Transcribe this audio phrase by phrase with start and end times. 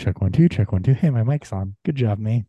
[0.00, 0.94] Check one, two, check one, two.
[0.94, 1.76] Hey, my mic's on.
[1.84, 2.46] Good job, me.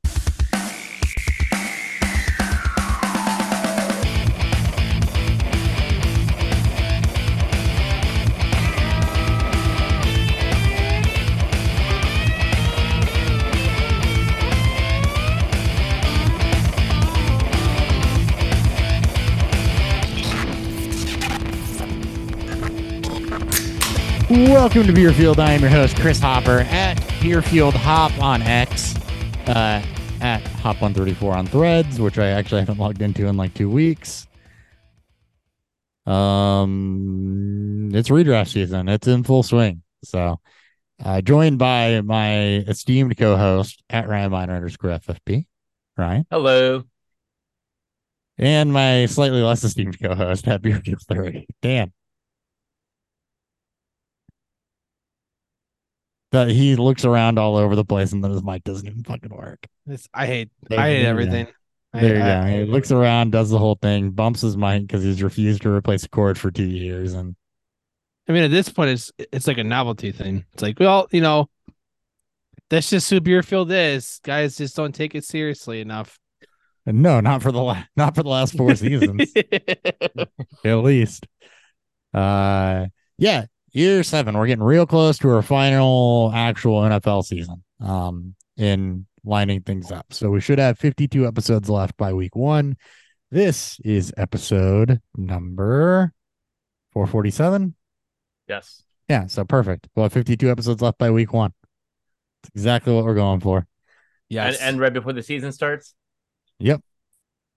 [24.29, 25.39] Welcome to Beerfield.
[25.39, 28.95] I am your host, Chris Hopper at Beerfield Hop on X,
[29.47, 29.81] uh,
[30.21, 34.27] at Hop134 on Threads, which I actually haven't logged into in like two weeks.
[36.05, 38.89] Um, it's redraft season.
[38.89, 39.83] It's in full swing.
[40.03, 40.39] So,
[41.03, 45.45] uh, joined by my esteemed co-host at Ryan Miner underscore FFP,
[45.97, 46.83] Ryan, Hello.
[48.37, 51.91] and my slightly less esteemed co-host at Beerfield 30, Dan.
[56.31, 59.35] That he looks around all over the place and then his mic doesn't even fucking
[59.35, 59.67] work.
[59.87, 61.47] It's, I hate There- I hate everything.
[61.93, 62.57] There you I- go.
[62.65, 66.05] He looks around, does the whole thing, bumps his mic because he's refused to replace
[66.05, 67.35] a cord for two years, and
[68.29, 70.45] I mean, at this point, it's it's like a novelty thing.
[70.53, 71.49] It's like, well, you know,
[72.69, 74.21] that's just who Beerfield is.
[74.23, 76.17] Guys just don't take it seriously enough.
[76.85, 79.33] and no, not for the la- not for the last four seasons,
[80.63, 81.27] at least.
[82.13, 82.85] Uh,
[83.17, 84.37] yeah, year seven.
[84.37, 87.63] We're getting real close to our final actual NFL season.
[87.79, 92.77] Um, in lining things up, so we should have fifty-two episodes left by week one.
[93.31, 96.13] This is episode number
[96.91, 97.75] four forty-seven.
[98.47, 98.83] Yes.
[99.07, 99.87] Yeah, so perfect.
[99.95, 101.51] We'll have 52 episodes left by week one.
[102.43, 103.67] That's exactly what we're going for.
[104.29, 105.93] yes, And, and right before the season starts.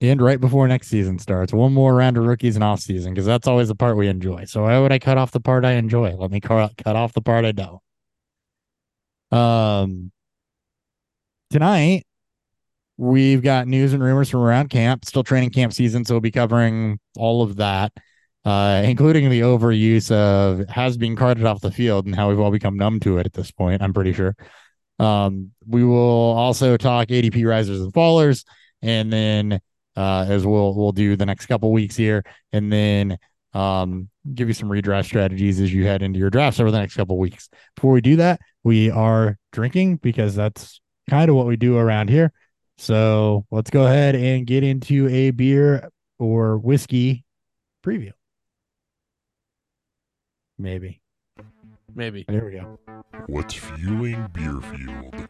[0.01, 3.25] And right before next season starts, one more round of rookies and off season because
[3.25, 4.45] that's always the part we enjoy.
[4.45, 6.15] So why would I cut off the part I enjoy?
[6.15, 7.81] Let me cut cut off the part I don't.
[9.31, 10.11] Um,
[11.49, 12.03] tonight
[12.97, 15.05] we've got news and rumors from around camp.
[15.05, 17.91] Still training camp season, so we'll be covering all of that,
[18.43, 22.51] uh, including the overuse of has been carted off the field and how we've all
[22.51, 23.81] become numb to it at this point.
[23.81, 24.35] I'm pretty sure.
[24.99, 28.45] Um, we will also talk ADP risers and fallers,
[28.81, 29.59] and then
[29.95, 33.17] uh, as we'll we'll do the next couple weeks here, and then
[33.53, 36.95] um, give you some redraft strategies as you head into your drafts over the next
[36.95, 37.49] couple weeks.
[37.75, 42.09] Before we do that, we are drinking because that's kind of what we do around
[42.09, 42.31] here.
[42.77, 45.89] So let's go ahead and get into a beer
[46.19, 47.23] or whiskey
[47.85, 48.11] preview.
[50.57, 51.01] Maybe.
[51.93, 52.25] maybe.
[52.27, 52.79] There we go.
[53.27, 55.27] What's fueling Beerfield?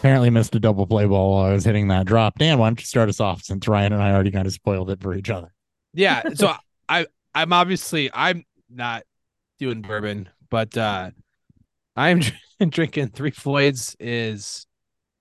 [0.00, 2.38] Apparently missed a double play ball while I was hitting that drop.
[2.38, 4.90] Dan, why don't you start us off since Ryan and I already kind of spoiled
[4.90, 5.52] it for each other?
[5.92, 6.22] Yeah.
[6.36, 6.54] So
[6.88, 9.02] I I'm obviously I'm not
[9.58, 11.10] doing bourbon, but uh
[11.96, 12.22] I'm
[12.70, 14.66] drinking Three Floyds is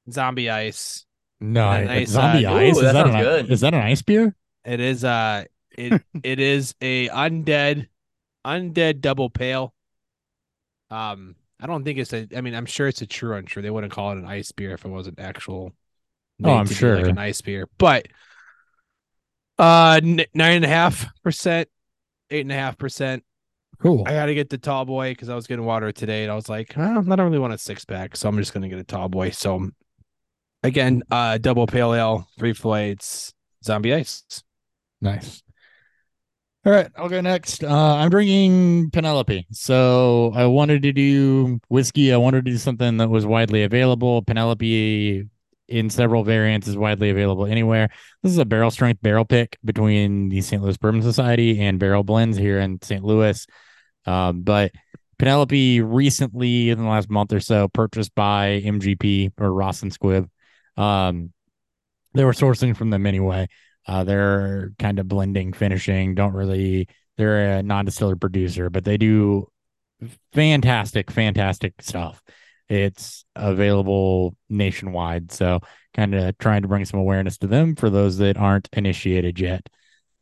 [0.09, 1.05] zombie ice.
[1.41, 2.77] No, And a I- nice, zombie uh, ice.
[2.77, 3.51] ooh, is that that an sounds good.
[3.51, 4.33] is that an ice beer?
[4.63, 5.43] It is uh
[5.77, 7.89] it it is a undead
[8.47, 9.73] undead double pale.
[10.89, 13.61] Um I don't think it's a I mean I'm sure it's a true or untrue.
[13.61, 15.73] They wouldn't call it an ice beer if it wasn't actual
[16.43, 17.09] Oh, I'm to be like sure.
[17.09, 17.67] an ice beer.
[17.77, 18.07] But
[19.57, 21.67] uh nine and a half percent,
[22.29, 23.23] eight and a half percent.
[23.81, 24.03] Cool.
[24.05, 26.49] I gotta get the tall boy because I was getting water today and I was
[26.49, 28.83] like, "Well, I don't really want a six pack, so I'm just gonna get a
[28.83, 29.29] tall boy.
[29.31, 29.69] So
[30.63, 33.33] again, uh double pale ale, Three Floyds,
[33.63, 34.23] zombie ice.
[35.01, 35.43] Nice.
[36.69, 37.63] All right, I'll go next.
[37.63, 39.47] Uh, I'm drinking Penelope.
[39.49, 42.13] So I wanted to do whiskey.
[42.13, 44.21] I wanted to do something that was widely available.
[44.21, 45.27] Penelope
[45.67, 47.89] in several variants is widely available anywhere.
[48.21, 50.61] This is a barrel strength barrel pick between the St.
[50.61, 53.03] Louis Bourbon Society and Barrel Blends here in St.
[53.03, 53.47] Louis.
[54.05, 54.71] Um, but
[55.17, 60.29] Penelope recently, in the last month or so, purchased by MGP or Ross and Squibb.
[60.77, 61.33] Um,
[62.13, 63.47] they were sourcing from them anyway.
[63.89, 66.13] Uh, they're kind of blending, finishing.
[66.13, 66.87] Don't really.
[67.17, 69.47] They're a non-distiller producer, but they do
[70.31, 72.21] fantastic, fantastic stuff.
[72.69, 75.61] It's available nationwide, so
[75.95, 79.67] kind of trying to bring some awareness to them for those that aren't initiated yet.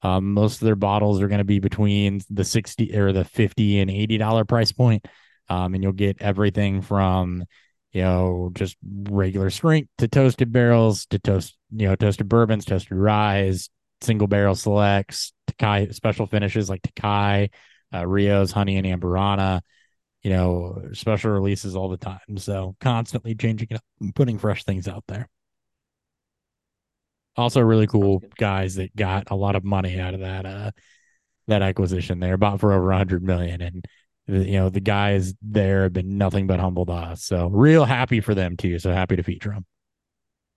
[0.01, 3.81] Um, most of their bottles are going to be between the sixty or the fifty
[3.81, 5.05] and eighty dollar price point,
[5.49, 7.43] um, and you'll get everything from
[7.92, 12.98] you know, just regular strength to toasted barrels to toast, you know, toasted bourbons, toasted
[12.98, 13.69] ryes,
[14.01, 17.48] single barrel selects, Tokai special finishes like Tokai,
[17.94, 19.62] uh, Rios, honey and amburana,
[20.22, 22.38] you know, special releases all the time.
[22.38, 25.28] So constantly changing it up and putting fresh things out there.
[27.36, 30.72] Also, really cool guys that got a lot of money out of that uh
[31.48, 33.86] that acquisition there, bought for over a hundred million, and
[34.27, 37.24] you know the guys there have been nothing but humble to us.
[37.24, 38.79] So real happy for them too.
[38.79, 39.65] So happy to feature them.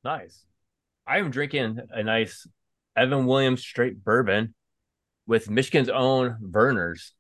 [0.05, 0.45] Nice.
[1.07, 2.47] I am drinking a nice
[2.97, 4.55] Evan Williams straight bourbon
[5.27, 7.11] with Michigan's own Vernors,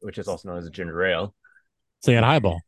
[0.00, 1.34] which is also known as a ginger ale.
[2.00, 2.60] So you got highball.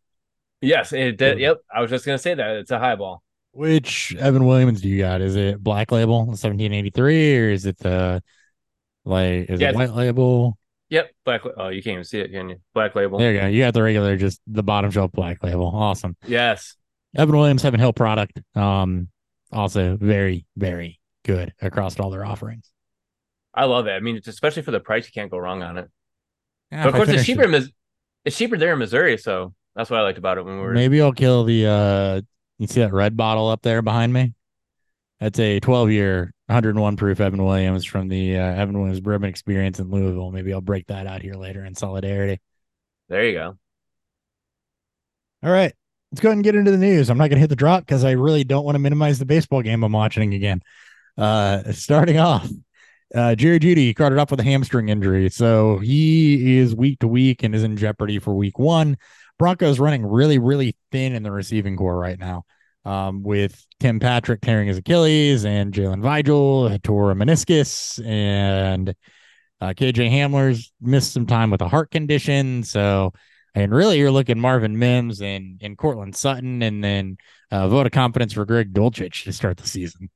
[0.61, 1.39] Yes, it did.
[1.39, 3.23] Yep, I was just gonna say that it's a highball.
[3.53, 5.21] Which Evan Williams do you got?
[5.21, 8.23] Is it Black Label 1783 or is it the
[9.05, 9.71] like is Yeah.
[9.71, 10.57] it White Label?
[10.91, 11.43] Yep, black.
[11.57, 12.57] Oh, you can't even see it, can you?
[12.75, 13.19] Black label.
[13.19, 13.47] There you go.
[13.47, 15.67] You got the regular, just the bottom shelf Black Label.
[15.67, 16.17] Awesome.
[16.27, 16.77] Yes.
[17.17, 18.41] Evan Williams, Heaven Hill product.
[18.57, 19.09] Um,
[19.53, 22.71] also very, very good across all their offerings.
[23.55, 23.93] I love it.
[23.93, 25.89] I mean, it's especially for the price, you can't go wrong on it.
[26.71, 27.45] Yeah, But of I course, it's cheaper.
[27.45, 27.71] In Mis-
[28.25, 30.73] it's cheaper there in Missouri, so that's what I liked about it when we were.
[30.73, 32.21] Maybe I'll kill the uh
[32.59, 34.35] you see that red bottle up there behind me?
[35.21, 39.79] That's a 12 year, 101 proof Evan Williams from the uh, Evan Williams Bourbon Experience
[39.79, 40.31] in Louisville.
[40.31, 42.41] Maybe I'll break that out here later in solidarity.
[43.09, 43.59] There you go.
[45.43, 45.75] All right.
[46.11, 47.11] Let's go ahead and get into the news.
[47.11, 49.27] I'm not going to hit the drop because I really don't want to minimize the
[49.27, 50.61] baseball game I'm watching again.
[51.17, 52.49] Uh, starting off,
[53.15, 55.29] uh, Jerry Jeudy carted off with a hamstring injury.
[55.29, 58.97] So he is week to week and is in jeopardy for week one.
[59.39, 62.45] Broncos running really, really thin in the receiving corps right now.
[62.85, 68.95] Um, with Tim Patrick tearing his Achilles and Jalen Virgil tore a meniscus and
[69.61, 72.63] uh, KJ Hamler's missed some time with a heart condition.
[72.63, 73.13] So,
[73.55, 77.19] and really, you're looking Marvin Mims and and Courtland Sutton, and then
[77.51, 80.09] uh, vote of confidence for Greg Dulcich to start the season.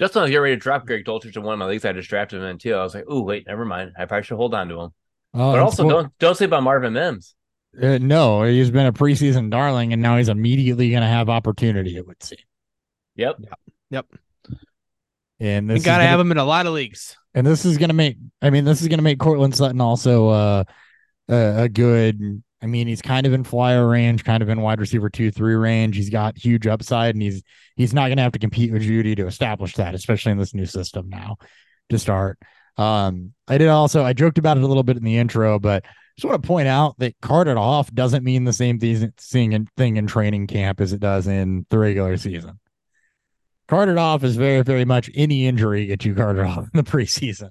[0.00, 1.84] Just when I was getting ready to drop Greg Dulcich in one of my leagues,
[1.84, 2.74] I just drafted him in too.
[2.74, 3.92] I was like, "Oh, wait, never mind.
[3.98, 4.90] I probably should hold on to him."
[5.34, 7.34] Oh, but also, spo- don't don't sleep on Marvin Mims.
[7.80, 11.96] Uh, no, he's been a preseason darling, and now he's immediately going to have opportunity.
[11.96, 12.38] It would seem,
[13.16, 13.36] Yep.
[13.40, 13.58] Yep.
[13.90, 14.06] yep.
[15.40, 17.16] and We this is gotta gonna- have him in a lot of leagues.
[17.34, 18.16] and this is going to make.
[18.42, 20.64] I mean, this is going to make Courtland Sutton also uh,
[21.28, 22.42] a, a good.
[22.60, 25.54] I mean, he's kind of in flyer range, kind of in wide receiver two, three
[25.54, 25.94] range.
[25.94, 27.42] He's got huge upside, and he's
[27.76, 30.54] he's not going to have to compete with Jeudy to establish that, especially in this
[30.54, 31.36] new system now
[31.90, 32.38] to start.
[32.76, 35.84] Um, I did also I joked about it a little bit in the intro, but
[36.18, 39.96] just want to point out that carted off doesn't mean the same thing thing thing
[39.96, 42.58] in training camp as it does in the regular season.
[43.68, 47.50] Carted off is very, very much any injury gets you carted off in the preseason.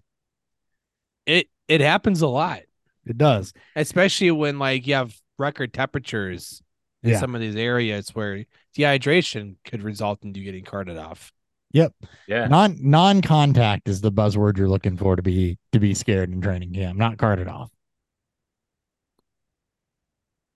[1.26, 2.62] It it happens a lot,
[3.06, 3.54] It does.
[3.76, 6.62] especially when like you have record temperatures
[7.04, 7.20] in Yeah.
[7.20, 8.44] some of these areas where
[8.78, 11.32] dehydration could result in you getting carted off.
[11.72, 11.94] Yep.
[12.28, 12.48] Yeah.
[12.48, 16.42] Non non contact is the buzzword you're looking for to be to be scared in
[16.42, 17.70] training camp, not carted off.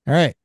[0.08, 0.36] All right.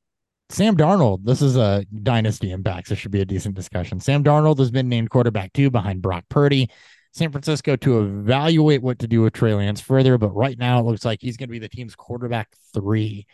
[0.49, 1.25] Sam Darnold.
[1.25, 2.89] This is a dynasty impact.
[2.89, 3.99] This should be a decent discussion.
[4.01, 6.71] Sam Darnold has been named quarterback two behind Brock Purdy.
[7.13, 10.85] San Francisco to evaluate what to do with Trey Lance further, but right now it
[10.85, 13.27] looks like he's going to be the team's quarterback three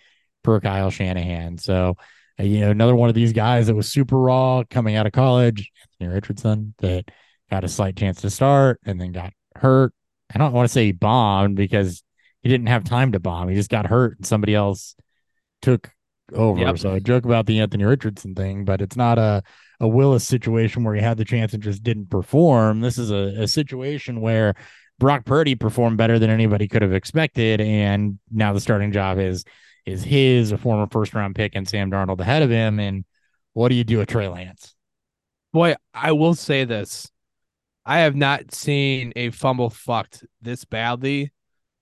[0.45, 1.59] per Kyle Shanahan.
[1.59, 1.97] So,
[2.39, 5.13] uh, you know, another one of these guys that was super raw coming out of
[5.13, 5.71] college,
[6.01, 7.11] Anthony Richardson, that
[7.51, 9.93] got a slight chance to start and then got hurt.
[10.33, 12.05] I don't want to say he bombed because
[12.41, 13.49] he didn't have time to bomb.
[13.49, 14.95] He just got hurt and somebody else
[15.61, 15.91] took
[16.33, 16.61] over.
[16.61, 16.79] Yep.
[16.79, 19.43] So I joke about the Anthony Richardson thing, but it's not a,
[19.81, 22.81] a Willis situation where he had the chance and just didn't perform.
[22.81, 24.55] This is a, a situation where
[24.99, 27.61] Brock Purdy performed better than anybody could have expected.
[27.61, 29.45] And now the starting job is
[29.85, 32.79] is his, a former first round pick, and Sam Darnold ahead of him.
[32.79, 33.05] And
[33.53, 34.75] what do you do with Trey Lance?
[35.53, 37.11] Boy, I will say this.
[37.85, 41.33] I have not seen a fumble fucked this badly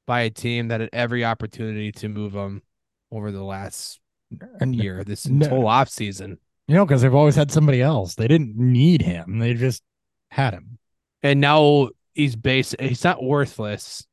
[0.06, 2.62] by a team that had every opportunity to move them
[3.12, 3.99] over the last
[4.60, 5.48] And year, this No.
[5.48, 6.38] whole off season.
[6.68, 8.14] You know, because they've always had somebody else.
[8.14, 9.38] They didn't need him.
[9.38, 9.82] They just
[10.30, 10.78] had him.
[11.22, 14.06] And now he's base he's not worthless.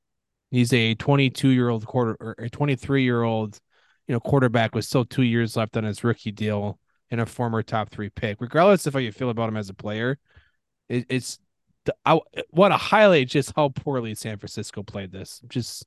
[0.49, 3.59] He's a 22 year old quarter or a 23 year old,
[4.07, 6.79] you know, quarterback with still two years left on his rookie deal
[7.11, 8.41] and a former top three pick.
[8.41, 10.17] Regardless of how you feel about him as a player,
[10.89, 11.37] it, it's
[12.05, 12.19] I
[12.51, 15.41] want to highlight just how poorly San Francisco played this.
[15.47, 15.85] Just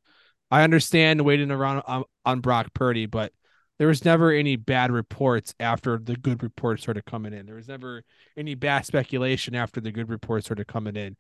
[0.51, 3.33] I understand waiting around on, on Brock Purdy, but
[3.81, 7.47] there was never any bad reports after the good reports started coming in.
[7.47, 8.03] There was never
[8.37, 11.17] any bad speculation after the good reports started coming in.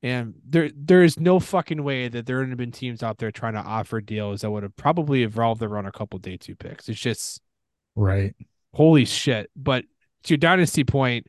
[0.00, 3.32] And there there is no fucking way that there would have been teams out there
[3.32, 6.88] trying to offer deals that would have probably evolved around a couple day two picks.
[6.88, 7.40] It's just
[7.96, 8.36] Right.
[8.72, 9.50] holy shit.
[9.56, 9.84] But
[10.22, 11.26] to your dynasty point,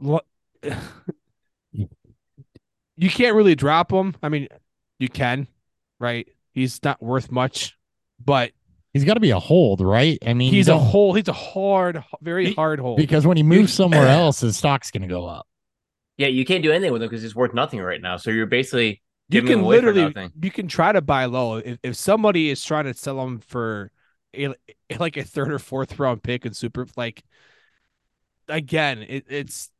[0.00, 0.70] you
[3.10, 4.14] can't really drop him.
[4.22, 4.46] I mean,
[5.00, 5.48] you can,
[5.98, 6.28] right?
[6.52, 7.76] He's not worth much,
[8.24, 8.52] but
[8.92, 10.18] He's got to be a hold, right?
[10.26, 12.96] I mean, he's a don't- He's a hard, very Be- hard hold.
[12.96, 15.46] because when he moves somewhere else, his stock's going to go up.
[16.16, 18.16] Yeah, you can't do anything with him because he's worth nothing right now.
[18.16, 20.32] So you're basically You giving him can away for literally nothing.
[20.42, 21.58] you can try to buy low.
[21.58, 23.92] If if somebody is trying to sell him for
[24.36, 24.48] a,
[24.98, 27.22] like a third or fourth round pick and super like
[28.48, 29.70] again, it, it's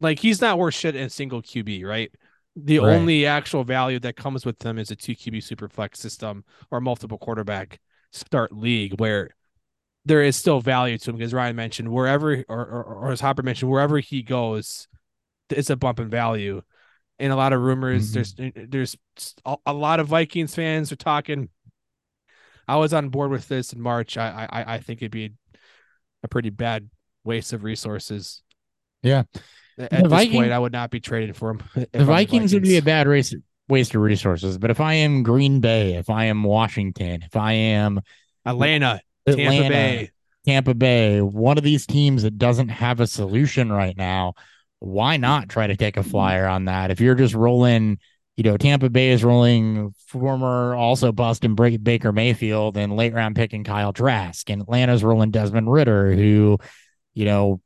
[0.00, 2.12] like he's not worth shit in a single QB, right?
[2.56, 2.94] The Right.
[2.94, 6.80] only actual value that comes with them is a two QB super flex system or
[6.80, 7.80] multiple quarterback
[8.12, 9.30] start league where
[10.06, 13.42] there is still value to him because Ryan mentioned wherever or, or, or as Hopper
[13.42, 14.88] mentioned, wherever he goes,
[15.50, 16.62] it's a bump in value.
[17.18, 18.14] And a lot of rumors, mm-hmm.
[18.14, 18.96] there's uh, there's
[19.44, 21.48] a, a lot of Vikings fans are talking.
[22.68, 24.16] I was on board with this in March.
[24.16, 25.32] I I I think it'd be
[26.22, 26.88] a pretty bad
[27.24, 28.42] waste of resources.
[29.02, 29.24] Yeah.
[29.78, 31.62] At The this Viking- point, I would not be trading for him.
[31.74, 33.34] The I'm Vikings would be a bad race
[33.68, 34.58] waste of resources.
[34.58, 38.00] But if I am Green Bay, if I am Washington, if I am
[38.44, 40.10] Atlanta, Atlanta, Tampa Bay.
[40.46, 44.34] Tampa Bay, one of these teams that doesn't have a solution right now,
[44.78, 46.92] why not try to take a flyer on that?
[46.92, 47.98] If you're just rolling,
[48.36, 53.34] you know, Tampa Bay is rolling former also Boston Break Baker Mayfield and late round
[53.34, 56.58] picking Kyle Trask, and Atlanta's rolling Desmond Ridder, who,
[57.14, 57.60] you know,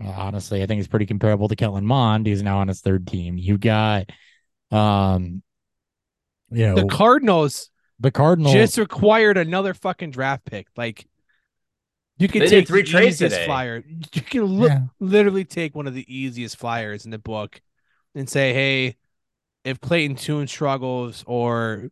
[0.00, 2.26] honestly, I think is pretty comparable to Kellen Mond.
[2.26, 3.38] He's now on his third team.
[3.38, 4.10] You got,
[4.70, 5.42] um,
[6.50, 7.70] you know, The Cardinals
[8.00, 8.54] the Cardinals.
[8.54, 10.68] just required another fucking draft pick.
[10.76, 11.06] Like
[12.18, 13.46] you can They take three trades easiest today.
[13.46, 13.84] flyer.
[14.12, 14.82] You can look, Yeah.
[15.00, 17.60] literally take one of the easiest flyers in the book
[18.14, 18.96] and say, hey,
[19.64, 21.90] if Clayton Tune struggles or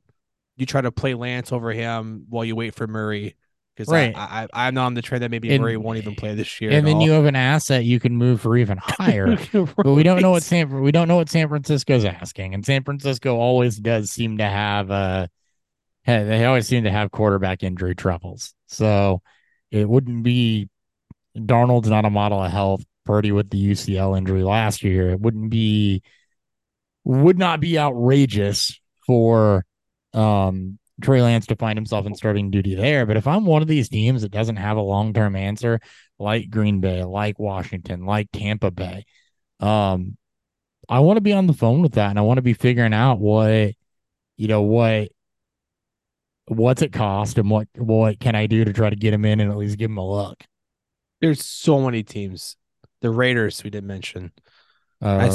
[0.56, 3.37] you try to play Lance over him while you wait for Murray.
[3.76, 4.16] Because Right.
[4.16, 6.71] I, I, I'm on the trend that maybe And- Murray won't even play this year.
[6.71, 7.02] and then all.
[7.02, 9.37] you have an asset you can move for even higher.
[9.52, 12.85] but we don't know what San we don't know what San Francisco's asking, and San
[12.85, 15.26] Francisco always does seem to have uh
[16.06, 18.54] they always seem to have quarterback injury troubles.
[18.68, 19.23] So
[19.71, 20.68] it wouldn't be
[21.37, 22.83] Darnold's not a model of health.
[23.04, 26.02] Purdy with the UCL injury last year, it wouldn't be
[27.04, 29.64] would not be outrageous for
[30.12, 33.07] um Trey Lance to find himself in starting duty there.
[33.07, 35.81] But if I'm one of these teams that doesn't have a long term answer,
[36.19, 39.05] like Green Bay, like Washington, like Tampa Bay,
[39.61, 40.17] um,
[40.88, 42.95] I want to be on the phone with that and I want to be figuring
[42.95, 43.73] out what,
[44.37, 45.09] you know, what
[46.49, 49.41] what's it cost and what what can I do to try to get him in
[49.41, 50.45] and at least give him a look.
[51.21, 52.57] There's so many teams.
[53.00, 54.33] The Raiders we didn't mention.
[55.03, 55.31] Uh,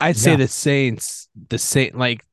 [0.00, 0.36] I'd say yeah.
[0.36, 2.24] the Saints, the Saint, like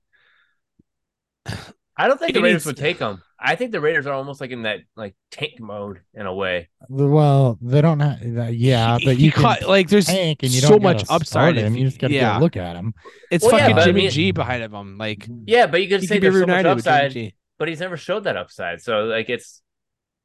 [1.97, 3.21] I don't think the Raiders needs- would take him.
[3.39, 6.69] I think the Raiders are almost like in that like tank mode in a way.
[6.89, 10.69] well, they don't have, yeah, but you can caught- like there's tank and you so
[10.69, 11.27] don't much upside.
[11.27, 11.75] start him.
[11.75, 12.93] You just got to yeah, go look at him.
[13.31, 14.97] it's Well, yeah, fucking I Jimmy mean- G behind of him.
[14.97, 16.95] Like Yeah, but you could he say could be there's so much reunited with Jimmy
[16.97, 17.35] upside, G.
[17.59, 18.81] but he's never showed that upside.
[18.81, 19.61] So like it's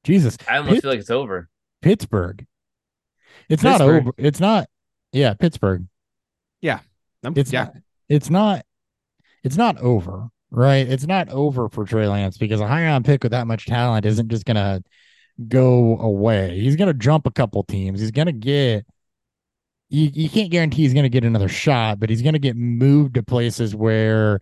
[0.05, 1.49] Jesus, I almost Pitt- feel like it's over.
[1.83, 2.47] Pittsburgh.
[3.49, 4.13] It's not over.
[4.17, 4.69] It's not.
[5.13, 5.87] Yeah, Pittsburgh.
[7.23, 7.75] I'm- It's yeah, not.
[8.09, 8.65] It's not.
[9.45, 10.29] It's not over.
[10.53, 10.89] Right.
[10.89, 14.05] It's not over for Trey Lance because a high round pick with that much talent
[14.05, 14.83] isn't just gonna
[15.49, 16.61] go away.
[16.61, 18.01] He's gonna jump a couple teams.
[18.01, 18.87] He's gonna get.
[19.89, 22.57] You, you can't guarantee he's going to get another shot, but he's going to get
[22.57, 24.39] moved to places where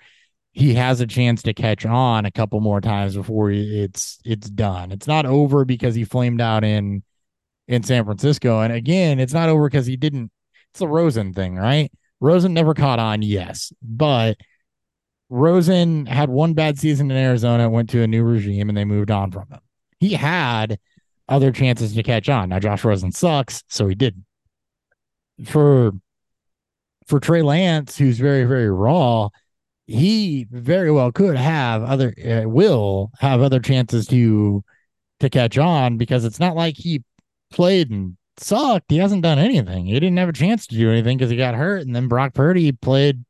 [0.53, 4.93] he has a chance to catch on a couple more times before it's it's done.
[4.93, 7.03] It's not over because he flamed out in
[7.69, 10.31] in San Francisco, and again, it's not over because he didn't.
[10.71, 11.93] It's the Rosen thing, right?
[12.21, 14.37] Rosen never caught on, yes, but
[15.31, 19.11] Rosen had one bad season in Arizona, went to a new regime, and they moved
[19.11, 19.61] on from him.
[20.01, 20.79] He had
[21.29, 22.49] other chances to catch on.
[22.49, 24.25] Now Josh Rosen sucks, so he didn't.
[25.45, 25.93] For
[27.07, 29.29] for Trey Lance, who's very very raw,
[29.87, 34.65] he very well could have other uh, will have other chances to
[35.21, 37.03] to catch on because it's not like he
[37.51, 38.91] played and sucked.
[38.91, 39.87] He hasn't done anything.
[39.87, 42.35] He didn't have a chance to do anything because he got hurt, and then Brock
[42.35, 43.25] Purdy played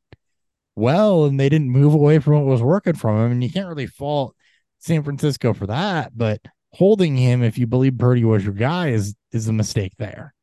[0.79, 3.33] well, and they didn't move away from what was working from him.
[3.33, 4.35] And you can't really fault
[4.79, 6.41] San Francisco for that, but
[6.73, 10.35] holding him, if you believe Purdy was your guy, is is a mistake there.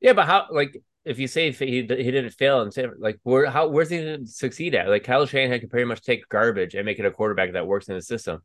[0.00, 3.46] Yeah, but how like if you say he he didn't fail and say like where
[3.50, 4.88] how where's he gonna succeed at?
[4.88, 7.88] Like Kyle Shanahan can pretty much take garbage and make it a quarterback that works
[7.88, 8.42] in the system.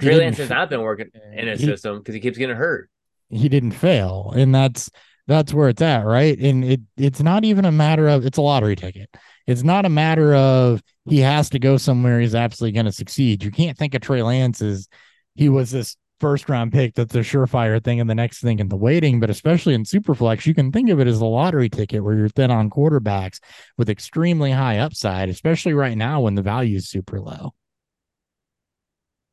[0.00, 2.88] Trey Lance has not been working in his He- system because he keeps getting hurt.
[3.28, 4.90] he didn't fail and that's
[5.26, 8.42] that's where it's at right and it it's not even a matter of it's a
[8.42, 9.08] lottery ticket
[9.46, 13.42] it's not a matter of he has to go somewhere he's absolutely going to succeed.
[13.42, 14.88] You can't think of trey lance as
[15.34, 18.68] he was this first round pick that's a surefire thing and the next thing in
[18.68, 22.04] the waiting but especially in superflex you can think of it as a lottery ticket
[22.04, 23.40] where you're thin on quarterbacks
[23.76, 27.52] with extremely high upside especially right now when the value is super low.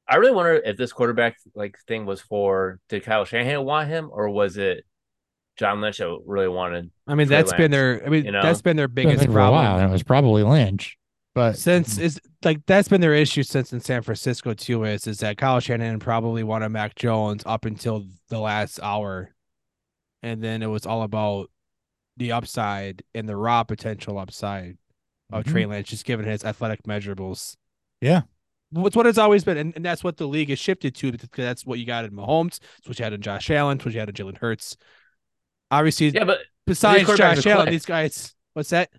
[0.07, 4.09] I really wonder if this quarterback like thing was for did Kyle Shanahan want him
[4.11, 4.83] or was it
[5.59, 6.89] John Lynch that really wanted.
[7.05, 8.01] I mean, Trey that's been their.
[8.05, 8.41] I mean, you know?
[8.41, 10.97] that's been their biggest thinking for a while, problem and it was probably Lynch.
[11.35, 14.85] But since is like that's been their issue since in San Francisco too.
[14.85, 19.35] Is is that Kyle Shanahan probably wanted Mac Jones up until the last hour,
[20.23, 21.51] and then it was all about
[22.15, 24.77] the upside and the raw potential upside
[25.29, 25.71] of Trey mm-hmm.
[25.71, 27.57] Lance, just given his athletic measurables.
[27.99, 28.21] Yeah.
[28.71, 31.27] What's what it's always been, and, and that's what the league has shifted to because
[31.35, 33.93] that's what you got in Mahomes, it's what you had in Josh Allen, it's what
[33.93, 34.77] you had in Jalen Hurts.
[35.71, 38.89] Obviously, Yeah, but besides Josh Allen, these guys, what's that?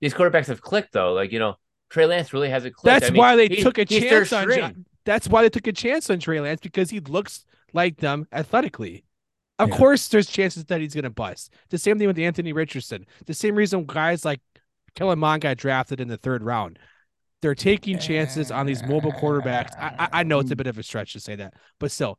[0.00, 1.12] these quarterbacks have clicked though.
[1.12, 1.56] Like you know,
[1.90, 2.84] Trey Lance really hasn't clicked.
[3.00, 4.84] That's I mean, why they he- took a chance on.
[5.04, 9.04] That's why they took a chance on Trey Lance because he looks like them athletically.
[9.58, 9.76] Of Yeah.
[9.76, 11.52] course, there's chances that he's going to bust.
[11.70, 13.06] The same thing with Anthony Richardson.
[13.26, 14.40] The same reason guys like
[14.96, 16.78] Kellen Mond got drafted in the third round.
[17.42, 19.76] They're taking chances on these mobile quarterbacks.
[19.78, 22.18] I, I, I know it's a bit of a stretch to say that, but still,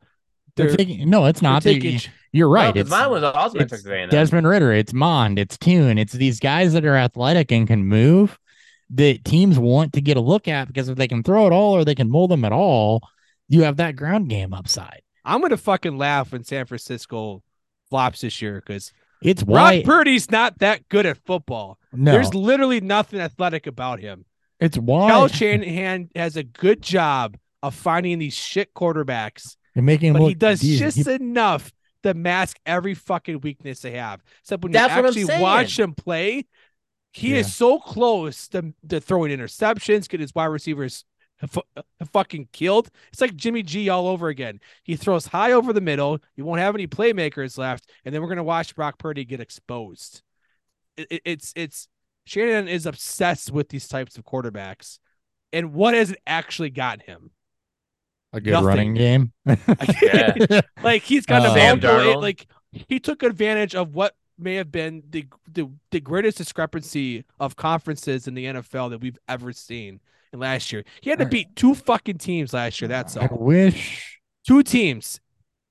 [0.54, 1.62] they're they're, taking no, it's not.
[1.62, 2.00] They- taking.
[2.32, 2.74] You're right.
[2.74, 6.74] 'cause it's mine was also it's Desmond Ridder, it's Mond, it's Tune, it's these guys
[6.74, 8.38] that are athletic and can move
[8.90, 11.72] that teams want to get a look at because if they can throw it all
[11.72, 13.00] or they can mold them at all,
[13.48, 15.00] you have that ground game upside.
[15.24, 17.42] I'm gonna fucking laugh when San Francisco
[17.88, 21.78] flops this year because It's Brock Purdy's not that good at football.
[21.92, 24.26] no, There's literally nothing athletic about him.
[24.60, 30.08] it's why Kyle Shanahan has a good job of finding these shit quarterbacks, and making
[30.14, 30.94] him but he does decent.
[30.94, 34.22] just He- enough to mask every fucking weakness they have.
[34.40, 36.46] Except when That's you what actually watch him play,
[37.12, 37.38] he Yeah.
[37.38, 41.04] is so close to, to throwing interceptions, get his wide receivers
[41.48, 42.90] fu- uh, fucking killed.
[43.12, 44.60] It's like Jimmy G all over again.
[44.84, 46.18] He throws high over the middle.
[46.36, 50.22] You won't have any playmakers left, and then we're gonna watch Brock Purdy get exposed.
[50.96, 51.88] It- it- it's it's
[52.24, 54.98] Shanahan is obsessed with these types of quarterbacks,
[55.52, 57.30] and what has it actually gotten him?
[58.36, 58.66] A good nothing.
[58.66, 59.32] running game.
[60.02, 60.60] Yeah.
[60.82, 62.22] like he's got Uh, a Sam multiple- Darnold.
[62.22, 67.56] like he took advantage of what may have been the, the the greatest discrepancy of
[67.56, 70.00] conferences in the NFL that we've ever seen
[70.32, 70.84] in last year.
[71.00, 72.88] He had to beat two fucking teams last year.
[72.88, 75.20] That's I wish Two teams.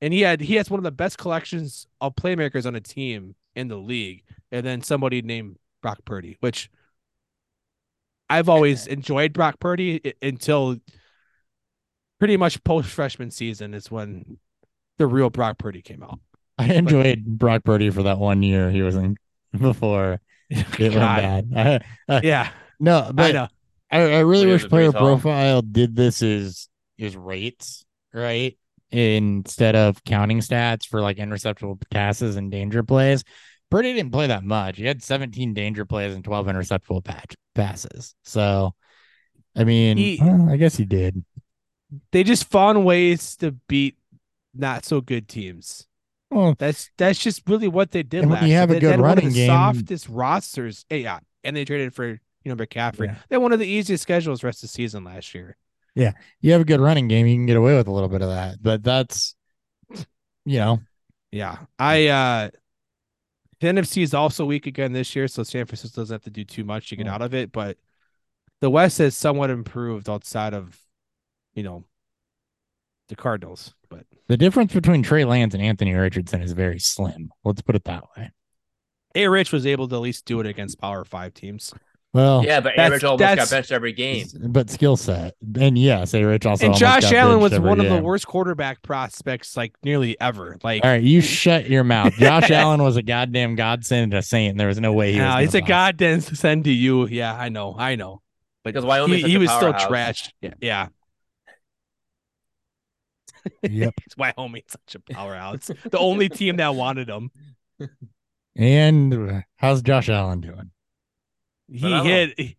[0.01, 3.35] And he had he has one of the best collections of playmakers on a team
[3.55, 4.23] in the league.
[4.51, 6.69] And then somebody named Brock Purdy, which
[8.29, 10.77] I've always enjoyed Brock Purdy until
[12.19, 14.37] pretty much post freshman season is when
[14.97, 16.19] the real Brock Purdy came out.
[16.57, 19.17] I enjoyed Brock Purdy for that one year he was in
[19.57, 21.83] before it went bad.
[22.09, 22.49] I- Yeah,
[22.79, 23.47] no, I but know.
[23.91, 25.01] I, I really wish player Breece Hall.
[25.01, 28.57] profile did this is is rates right
[28.91, 33.23] instead of counting stats for like interceptable passes and danger plays.
[33.69, 34.77] Purdy didn't play that much.
[34.77, 38.15] He had 17 danger plays and 12 interceptable patch passes.
[38.23, 38.73] So,
[39.55, 41.23] I mean, He- well, I guess he did.
[42.11, 43.97] They just found ways to beat
[44.53, 45.87] not so good teams.
[46.31, 48.59] Well, That's that's just really what they did And when last you year.
[48.59, 50.85] have a good they had one of running the game- softest rosters.
[50.89, 53.07] Yeah, and they traded for you know McCaffrey.
[53.07, 53.15] Yeah.
[53.29, 55.55] They had one of the easiest schedules rest of the season last year.
[55.93, 58.21] Yeah, you have a good running game, you can get away with a little bit
[58.21, 58.61] of that.
[58.61, 59.35] But that's,
[60.45, 60.81] you know,
[61.31, 62.49] Yeah, I uh
[63.61, 66.43] the NFC is also weak again this year, so San Francisco doesn't have to do
[66.43, 67.11] too much to get Oh.
[67.11, 67.51] out of it.
[67.51, 67.77] But
[68.61, 70.77] the West has somewhat improved outside of
[71.55, 71.85] you know
[73.09, 73.73] the Cardinals.
[73.89, 77.31] But the difference between Trey Lance and Anthony Richardson is very slim.
[77.43, 78.31] Let's put it that way.
[79.15, 81.73] A Rich was able to at least do it against Power Five teams.
[82.13, 84.25] Well, Yeah, but That's- Average almost got that's- benched every game.
[84.47, 85.35] but skill set.
[85.59, 88.25] And yes, A Rich also and Josh Allen was benched every one of the worst
[88.25, 90.57] quarterback prospects like nearly ever.
[90.63, 92.13] Like All right, you shut your mouth.
[92.13, 94.57] Josh Allen was a goddamn godsend to saint.
[94.57, 95.25] There was no way he was.
[95.25, 95.67] no, gonna it's a bust.
[95.67, 97.05] goddamn send to you.
[97.07, 98.21] Yeah, I know, I know.
[98.63, 100.31] But Because Wyoming's he, he was still trashed.
[100.41, 100.87] Yeah, yeah.
[103.63, 103.93] Yep.
[104.05, 105.67] It's Wyoming's such a powerhouse.
[105.89, 107.31] the only team that wanted him.
[108.55, 110.71] And uh, how's Josh Allen doing?
[111.67, 112.39] He hit.
[112.39, 112.55] He,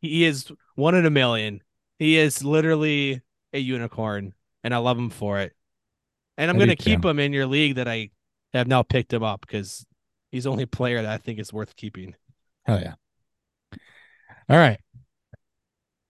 [0.00, 1.62] he is one in a million.
[1.98, 3.22] He is literally
[3.52, 5.54] a unicorn, and I love him for it.
[6.36, 7.08] And I'm I gonna keep too.
[7.08, 8.10] him in your league that I
[8.52, 9.84] have now picked him up because
[10.30, 12.14] he's the only player that I think is worth keeping.
[12.64, 12.94] Hell yeah.
[14.48, 14.80] All right.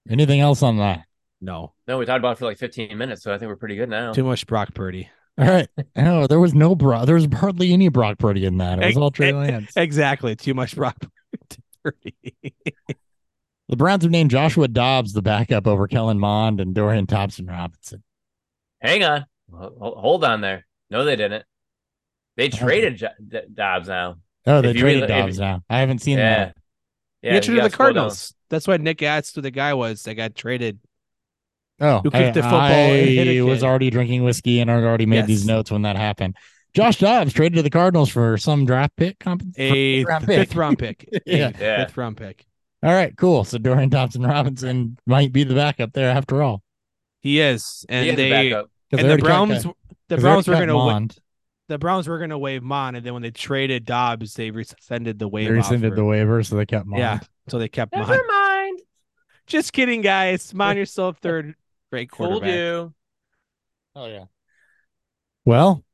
[0.09, 1.05] Anything else on that?
[1.41, 3.77] No, No, we talked about it for like 15 minutes, so I think we're pretty
[3.77, 4.13] good now.
[4.13, 5.09] too much Brock Purdy.
[5.39, 5.69] All right.
[5.97, 7.07] No, there was no Brock.
[7.07, 8.83] There was hardly any Brock Purdy in that.
[8.83, 9.73] It was all Trey Lance.
[9.77, 10.97] Exactly, too much Brock
[11.85, 12.15] Purdy.
[13.69, 18.03] The Browns have named Joshua Dobbs the backup over Kellen Mond and Dorian Thompson Robinson.
[18.81, 19.27] Hang on.
[19.53, 20.67] Ho- ho- Hold on there.
[20.91, 21.45] No, they didn't.
[22.37, 24.17] They traded Jo- Dobbs now.
[24.47, 25.63] Oh, they If traded really- if- Dobbs now.
[25.69, 26.39] I haven't seen Yeah.
[26.47, 26.57] that.
[27.23, 27.31] Yeah.
[27.33, 27.95] he entered you to the gotta scroll down.
[27.95, 28.35] Cardinals.
[28.49, 30.79] That's why Nick asked who the guy was that got traded.
[31.81, 34.71] Oh, Who kicked I, the football and hit I a was already drinking whiskey and
[34.71, 36.37] I'd already made these notes when that happened.
[36.75, 39.19] Josh Dobbs traded to the Cardinals for some draft pick.
[39.21, 41.09] Comp- A round fifth round pick.
[41.25, 41.53] Yeah.
[41.59, 41.85] Yeah.
[41.87, 42.45] Fifth round pick.
[42.83, 43.45] All right, cool.
[43.45, 46.63] So Dorian Thompson Robinson might be the backup there after all.
[47.21, 47.87] He is.
[47.89, 48.71] And He is they backup.
[48.91, 49.77] 'Cause and they the already cut-
[50.09, 51.07] the Browns were gonna wa-
[51.69, 55.29] the Browns were gonna waive Mon, and then when they traded Dobbs, they rescinded the
[55.29, 55.97] They rescinded offer.
[55.97, 57.01] the waiver, so they kept Mond.
[57.01, 58.09] Yeah, so they kept Mon.
[58.09, 58.81] Never mind.
[59.47, 60.55] Just kidding, guys.
[60.55, 61.55] Mon yourself third
[61.91, 62.55] great Fooled quarterback.
[62.55, 62.95] you.
[63.97, 64.25] Oh yeah.
[65.45, 65.85] Well,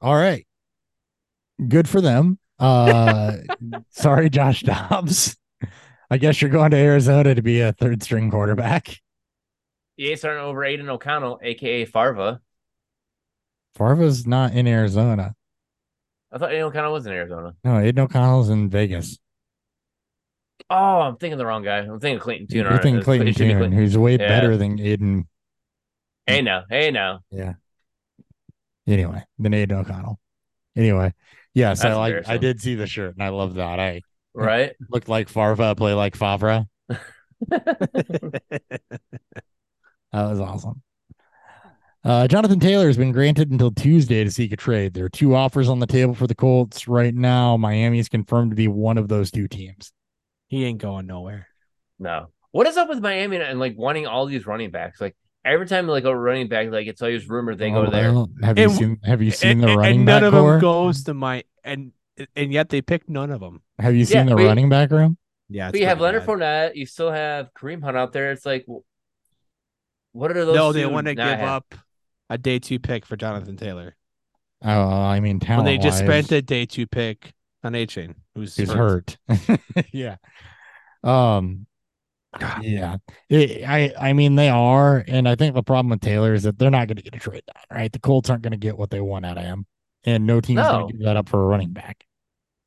[0.00, 0.46] all right.
[1.68, 2.38] Good for them.
[2.58, 3.36] Uh
[3.90, 5.36] sorry, Josh Dobbs.
[6.10, 8.96] I guess you're going to Arizona to be a third string quarterback.
[9.98, 12.40] EA starting over Aidan O'Connell, aka Farva.
[13.74, 15.34] Farva's not in Arizona.
[16.32, 17.54] I thought Aidan O'Connell was in Arizona.
[17.64, 19.18] No, Aidan O'Connell's in Vegas.
[20.68, 21.78] Oh, I'm thinking the wrong guy.
[21.78, 22.70] I'm thinking Clayton Tuner.
[22.70, 24.28] You're thinking Clayton it should Tune, who's way Yeah.
[24.28, 25.28] better than Aidan.
[26.26, 27.20] Hey now, hey now.
[27.30, 27.54] Yeah.
[28.86, 30.18] Anyway, than Aidan O'Connell.
[30.76, 31.12] Anyway,
[31.54, 32.28] yes, I like.
[32.28, 33.78] I did see the shirt, and I love that.
[33.80, 34.02] I
[34.34, 34.72] Right?
[34.90, 36.66] looked like Farva, play like Favre.
[40.12, 40.82] That was awesome.
[42.04, 44.94] Uh, Jonathan Taylor has been granted until Tuesday to seek a trade.
[44.94, 47.56] There are two offers on the table for the Colts right now.
[47.56, 49.92] Miami is confirmed to be one of those two teams.
[50.48, 51.48] He ain't going nowhere.
[51.98, 52.28] no.
[52.52, 54.98] What is up with Miami and like wanting all these running backs?
[54.98, 55.14] Like
[55.46, 58.12] every time like a running back, like it's always rumored they go Oh, there.
[58.12, 58.98] well, have you And- seen?
[59.04, 60.50] Have you seen and, the running and none back of corps?
[60.52, 61.92] them goes to my and
[62.34, 63.62] and yet they picked none of them.
[63.78, 65.16] have you seen Yeah, the we- running back room?
[65.48, 68.32] Yeah, But you have Leonard Fournette, you still have Kareem Hunt out there.
[68.32, 68.66] It's like,
[70.12, 70.56] what are those?
[70.56, 71.40] No, they want to give have?
[71.48, 71.74] up
[72.28, 73.94] a day two pick for Jonathan Taylor
[74.64, 74.68] Oh,
[75.02, 77.32] I mean, when they just spent a day two pick
[77.62, 79.18] on Achane, who's He's hurt.
[79.28, 79.60] hurt.
[79.92, 80.16] yeah.
[81.04, 81.66] Um.
[82.62, 82.96] Yeah.
[83.28, 83.92] It- I.
[83.98, 86.88] I mean, they are, and I think the problem with Taylor is that they're not
[86.88, 87.78] going to get a trade done.
[87.78, 87.92] Right.
[87.92, 89.66] The Colts aren't going to get what they want out of him,
[90.04, 90.70] and no team's No.
[90.72, 92.04] going to give that up for a running back.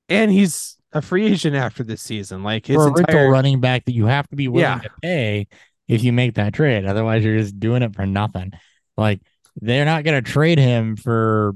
[0.10, 2.42] and he's a free agent after this season.
[2.44, 4.80] Like his for a entire running back that you have to be willing Yeah.
[4.80, 5.48] to pay
[5.88, 6.86] if you make that trade.
[6.86, 8.52] Otherwise, you're just doing it for nothing.
[8.98, 9.22] Like
[9.62, 11.54] they're not going to trade him for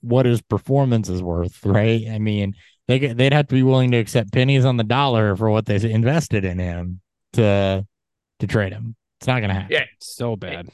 [0.00, 2.08] what his performance is worth, right?
[2.10, 2.54] I mean,
[2.88, 5.76] they they'd have to be willing to accept pennies on the dollar for what they
[5.88, 7.00] invested in him
[7.34, 7.86] to
[8.40, 8.94] to trade him.
[9.20, 9.68] It's not going to happen.
[9.70, 10.68] Yeah, so bad.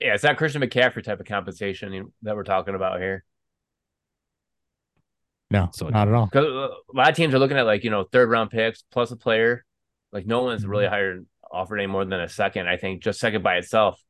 [0.00, 3.24] yeah, it's not Christian McCaffrey type of compensation that we're talking about here.
[5.50, 6.26] No, So not at all.
[6.26, 9.10] Because a lot of teams are looking at like you know third round picks plus
[9.12, 9.64] a player.
[10.12, 10.70] Like no one's Mm-hmm.
[10.70, 12.68] really hired offered any more than a second.
[12.68, 14.00] I think just second by itself.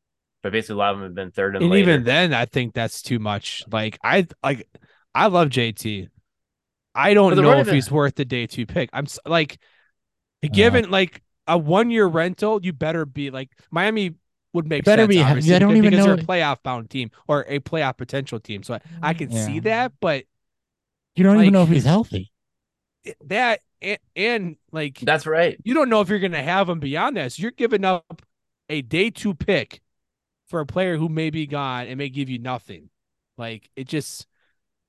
[0.42, 1.90] But basically, a lot of them have been third and, And later.
[1.90, 3.64] even then, I think that's too much.
[3.70, 4.66] Like I like,
[5.14, 6.08] I love JT.
[6.94, 8.88] I don't know if he's worth the day two pick.
[8.94, 9.58] I'm like,
[10.52, 14.14] given like a one year rental, you better be like Miami
[14.52, 15.14] would make better sense.
[15.14, 17.60] be- obviously, I don't because- even because know- they're a playoff bound team or a
[17.60, 18.62] playoff potential team.
[18.62, 20.24] So I, I can see that, but
[21.14, 22.32] You don't even know if he's healthy.
[23.26, 25.58] that and, and like That's right.
[25.64, 27.32] you don't know if you're going to have him beyond that.
[27.32, 28.22] So you're giving up
[28.68, 29.80] a day two pick
[30.48, 32.88] for a player who may be gone and may give you nothing.
[33.38, 34.26] Like it just,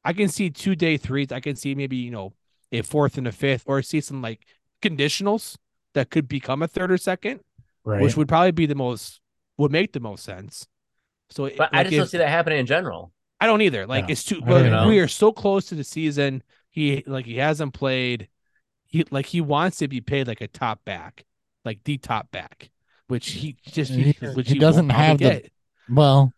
[0.05, 1.31] I can see two day threes.
[1.31, 2.33] I can see maybe, you know,
[2.71, 4.45] a fourth and a fifth or see some like
[4.81, 5.57] conditionals
[5.97, 7.41] that could become a third or second,
[7.83, 8.01] Right.
[8.01, 9.19] which would probably be the most,
[9.57, 10.67] would make the most sense.
[11.29, 13.11] So, it- But I like, just don't see that happening in general.
[13.39, 13.85] I don't either.
[13.85, 14.11] Like Yeah.
[14.13, 14.41] it's too.
[14.45, 16.41] I Well, we are so close to the season.
[16.69, 18.29] He like he hasn't played.
[18.85, 21.25] He like he wants to be paid like a top back,
[21.65, 22.69] like the top back,
[23.07, 25.51] which he just He- which he won't doesn't have the- get.
[25.89, 26.33] well,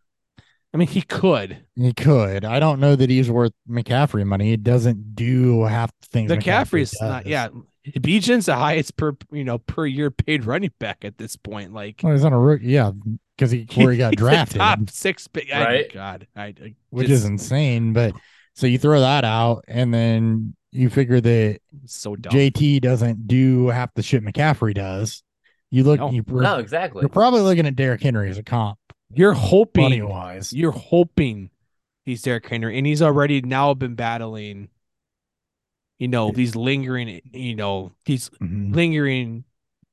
[0.74, 1.66] I mean, he could.
[1.76, 2.44] he could.
[2.46, 4.50] I don't know that he's worth McCaffrey money.
[4.52, 7.24] He doesn't do half the things The McCaffrey McCaffrey's not.
[7.24, 7.30] does.
[7.32, 7.48] Yeah,
[7.88, 11.74] Bijan's the highest per you know per year paid running back at this point.
[11.74, 12.68] Like Well, he's on a rookie.
[12.68, 12.92] Yeah,
[13.38, 14.58] because he where he got drafted.
[14.58, 15.52] top six pick.
[15.54, 15.94] I- Right.
[15.94, 17.94] God, I, I which is insane.
[17.94, 18.14] But
[18.54, 22.32] so you throw that out, and then you figure that so dumb.
[22.34, 25.24] JT doesn't do half the shit McCaffrey does.
[25.72, 26.12] You look, No.
[26.12, 27.02] you, No, exactly.
[27.02, 28.78] you're probably looking at Derrick Henry as a comp,
[29.14, 30.52] You're money hoping wise.
[30.52, 31.50] you're hoping
[32.06, 34.70] he's Derrick Henry, and he's already now been battling,
[36.00, 38.74] you know, these lingering, you know, these Mhm.
[38.74, 39.44] lingering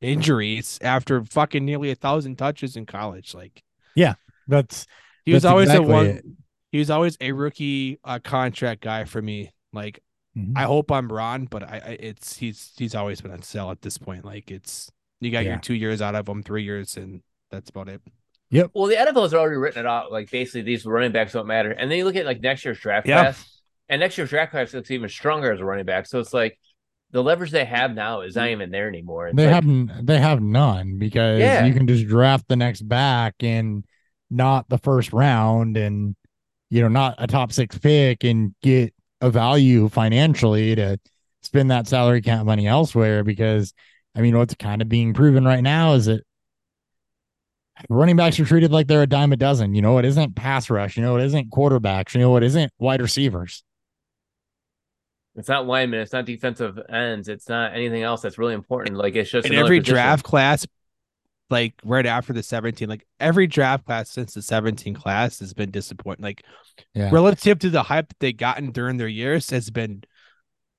[0.01, 3.35] injuries after fucking nearly a thousand touches in college.
[3.35, 3.63] Like
[3.95, 4.15] yeah
[4.47, 4.87] That's
[5.25, 6.07] he was That's always exactly a one.
[6.07, 6.25] it.
[6.73, 9.53] He was always a rookie uh, contract guy for me.
[9.73, 10.01] Like
[10.37, 10.53] Mhm.
[10.55, 13.81] I hope I'm wrong, but I, I it's he's he's always been on sale at
[13.83, 14.25] this point.
[14.25, 14.91] Like it's
[15.21, 15.53] you got Yeah.
[15.53, 18.03] your two years out of him, three years, and that's about it.
[18.51, 20.13] Yep well, the NFL's already written it out.
[20.13, 21.71] Like basically, these running backs don't matter.
[21.73, 23.23] And then you look at like next year's draft Yeah.
[23.23, 23.56] class,
[23.89, 26.07] and next year's draft class looks even stronger as a running back.
[26.07, 26.59] So it's like
[27.13, 29.29] the leverage they have now is not even there anymore.
[29.29, 31.67] It's they like, have they have none because Yeah.
[31.67, 33.85] you can just draft the next back in
[34.31, 36.17] not the first round and
[36.69, 40.99] you know, not a top six pick and get a value financially to
[41.43, 43.73] spend that salary cap money elsewhere because
[44.17, 46.23] I mean what's kind of being proven right now is that
[47.89, 49.75] running backs are treated like they're a dime a dozen.
[49.75, 52.73] You know, it isn't pass rush, you know, it isn't quarterbacks, you know, it isn't
[52.79, 53.63] wide receivers.
[55.37, 56.01] It's not linemen.
[56.01, 57.29] It's not defensive ends.
[57.29, 58.97] It's not anything else that's really important.
[58.97, 59.95] Like it's just in every position.
[59.95, 60.67] draft class,
[61.51, 65.71] like right after the 17, like every draft class since the 17 class has been
[65.71, 66.23] disappointing.
[66.23, 66.43] Like
[66.95, 67.11] Yeah.
[67.13, 70.03] relative to the hype that they gotten during their years has been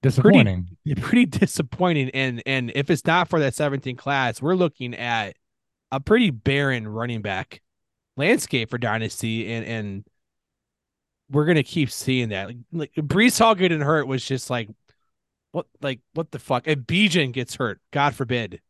[0.03, 0.77] Disappointing.
[1.01, 2.09] pretty disappointing.
[2.11, 5.35] And and if it's not for that 17 class, we're looking at
[5.91, 7.61] a pretty barren running back
[8.15, 10.03] landscape for Dynasty, and and
[11.29, 12.47] we're gonna keep seeing that.
[12.47, 14.69] Like, like Breece Hall getting hurt was just like
[15.51, 16.67] what like what the fuck?
[16.67, 18.61] If Bijan gets hurt, God forbid.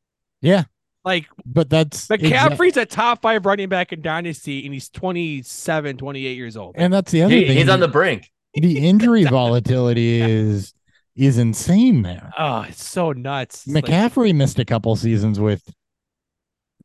[0.41, 0.63] Yeah.
[1.06, 2.24] Like But that's exact-
[2.58, 6.76] McCaffrey's a top five running back in Dynasty, and he's 27, 28 years old.
[6.78, 7.58] and that's the other He- thing.
[7.58, 8.30] he's on the brink.
[8.54, 10.74] the injury volatility is
[11.15, 12.32] is insane there.
[12.38, 13.65] oh, it's so nuts.
[13.65, 15.63] It's like- McCaffrey missed a couple seasons with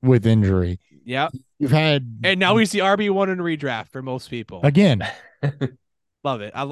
[0.03, 0.79] with injury.
[1.05, 1.29] yeah.
[1.59, 4.61] You've had And now he's the RB one in redraft for most people.
[4.65, 5.03] again
[6.25, 6.53] Love it.
[6.55, 6.71] I,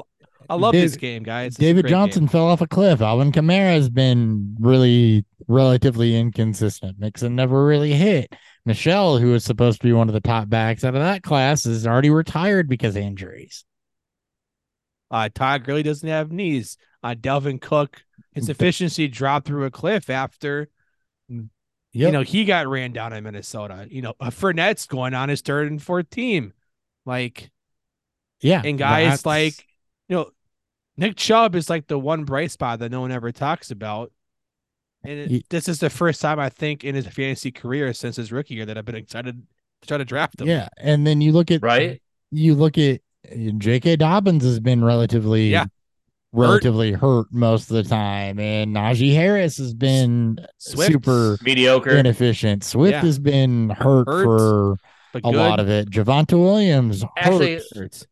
[0.49, 1.47] I love David- this game, guys.
[1.53, 2.29] It's David Johnson game.
[2.29, 3.01] fell off a cliff.
[3.01, 6.99] Alvin Kamara has been really relatively inconsistent.
[6.99, 8.33] Mixon never really hit.
[8.65, 11.65] Michel, who was supposed to be one of the top backs out of that class,
[11.65, 13.65] is already retired because of injuries.
[15.09, 16.77] Uh, Todd Gurley doesn't have knees.
[17.03, 18.03] Uh, Dalvin Cook,
[18.33, 20.69] his efficiency dropped through a cliff after
[21.27, 23.87] you know he got ran down in Minnesota.
[23.89, 26.53] You know, uh, Fournette's going on his third and fourth team.
[27.05, 27.51] Like,
[28.41, 29.65] yeah, and guys that's- like,
[30.09, 30.31] you know,
[30.97, 34.11] Nick Chubb is like the one bright spot that no one ever talks about.
[35.03, 38.17] And it- Ye- this is the first time I think in his fantasy career since
[38.17, 39.41] his rookie year that I've been excited
[39.81, 40.47] to try to draft him.
[40.47, 42.01] yeah, and then you look at Right?
[42.31, 43.01] You look at
[43.57, 43.95] J.K.
[43.97, 45.65] Dobbins has been relatively Yeah.
[46.33, 47.27] relatively hurt.
[47.31, 51.91] most of the time, and Najee Harris has been Swift, super Mediocre.
[51.97, 52.63] inefficient.
[52.63, 53.01] Swift Yeah.
[53.01, 54.71] has been hurt, Hurt, for
[55.13, 55.35] a good.
[55.35, 55.89] lot of it.
[55.89, 57.63] Javonte Williams Actually, hurt.
[57.75, 58.07] Hurts.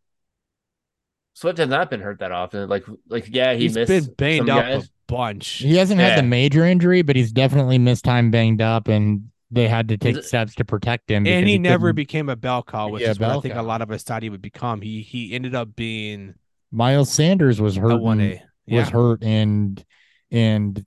[1.39, 2.67] Swift has not been hurt that often.
[2.67, 4.85] Like, like yeah, he He's missed been banged up guys.
[4.85, 5.47] a bunch.
[5.59, 9.67] He hasn't had the major injury, but he's definitely missed time banged up, and they
[9.69, 11.25] had to take it- steps to protect him.
[11.25, 13.53] and because he, never couldn't- became a bell cow, which Yeah, is what I think
[13.53, 13.61] cow.
[13.61, 14.81] a lot of us thought he would become.
[14.81, 16.33] He he ended up being
[16.71, 18.01] Miles Sanders was hurt.
[18.01, 18.41] one and- A.
[18.65, 19.83] Yeah, Was hurt and
[20.31, 20.85] and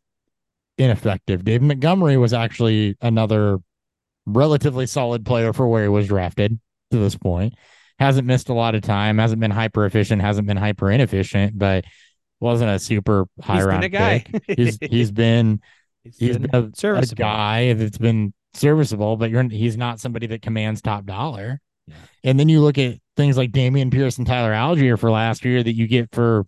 [0.79, 1.45] ineffective.
[1.45, 3.59] Dave Montgomery was actually another
[4.27, 6.61] relatively solid player for where he was drafted
[6.91, 7.55] to this point.
[7.99, 9.19] Hasn't missed a lot of time.
[9.19, 10.21] Hasn't been hyper efficient.
[10.23, 11.85] Hasn't been hyper inefficient, but
[12.41, 14.25] wasn't a super high he's round been a guy.
[14.47, 14.59] pick.
[14.59, 15.61] He's he's been
[16.05, 20.27] he's he's been been a, a guy that's been serviceable, but you're he's not somebody
[20.29, 21.61] that commands top dollar.
[21.87, 21.95] Yeah.
[22.25, 25.63] And then you look at things like Dameon Pierce and Tyler Allgeier for last year
[25.63, 26.45] that you get for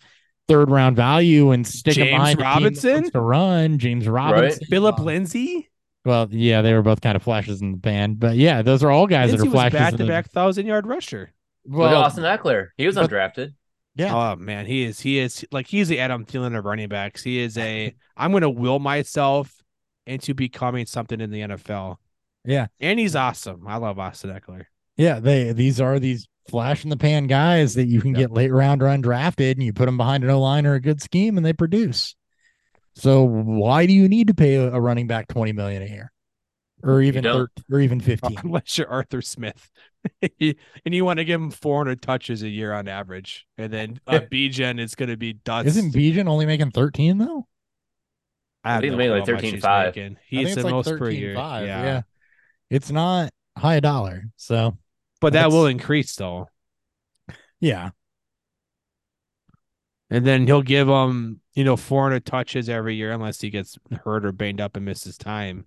[0.48, 3.10] third round value and stick James behind a team Robinson?
[3.10, 3.78] to run.
[3.78, 5.70] James Robinson, Philip Uh, Lindsay.
[6.04, 8.90] Well, yeah, they were both kind of flashes in the pan, but yeah, those are
[8.90, 9.78] all guys Lindsay that are was flashes.
[9.78, 11.32] back in to the- back thousand yard rusher.
[11.66, 12.68] Look at Well, Austin Ekeler.
[12.76, 13.54] He was but- undrafted.
[13.96, 17.22] yeah, Oh man, he is he is like he's the Adam Thielen of running backs.
[17.22, 19.50] He is a I'm gonna will myself
[20.06, 21.96] into becoming something in the NFL.
[22.44, 22.66] Yeah.
[22.80, 23.66] And he's awesome.
[23.66, 24.64] I love Austin Ekeler.
[24.98, 28.18] yeah, they these are these flash in the pan guys that you can Yep.
[28.18, 30.80] get late round or undrafted, and you put them behind an O line or a
[30.80, 32.14] good scheme, and they produce.
[32.94, 36.12] So why do you need to pay a, a running back twenty million a year,
[36.82, 37.50] or even don't.
[37.56, 38.38] 13, or even fifteen?
[38.42, 39.70] Unless you're Arthur Smith.
[40.40, 40.54] and
[40.84, 43.46] you want to give him 400 touches a year on average.
[43.56, 45.66] And then uh, Bijan is going to be dust.
[45.66, 47.46] Isn't Bijan only making thirteen though?
[48.62, 49.86] I have think no he made like he's 13.5.
[49.86, 50.18] making.
[50.32, 51.34] I think He's it's the like most per 13.5, year.
[51.34, 52.02] Yeah.
[52.70, 54.24] it's not high dollar.
[54.36, 54.78] So
[55.20, 56.48] But that will increase though.
[57.60, 57.90] yeah,
[60.10, 64.24] And then he'll give him, you know, 400 touches every year unless he gets hurt
[64.24, 65.66] or banged up and misses time.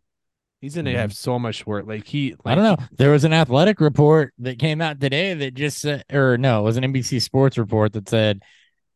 [0.59, 0.97] He's going to Mhm.
[0.97, 1.85] have so much work.
[1.87, 2.85] Like he, like, I don't know.
[2.97, 6.63] There was an athletic report that came out today that just said, or no, it
[6.63, 8.41] was an NBC Sports report that said,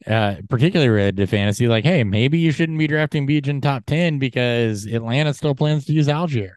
[0.08, 4.18] uh, particularly related to fantasy, like, hey, maybe you shouldn't be drafting Bijan top ten
[4.18, 6.54] because Atlanta still plans to use Allgeier.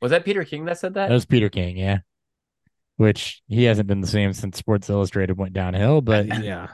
[0.00, 1.08] Was that Peter King that said that?
[1.08, 1.98] That was Peter King, yeah.
[2.96, 6.68] Which he hasn't been the same since Sports Illustrated went downhill, but Yeah.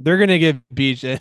[0.00, 1.18] They're gonna give Beach they're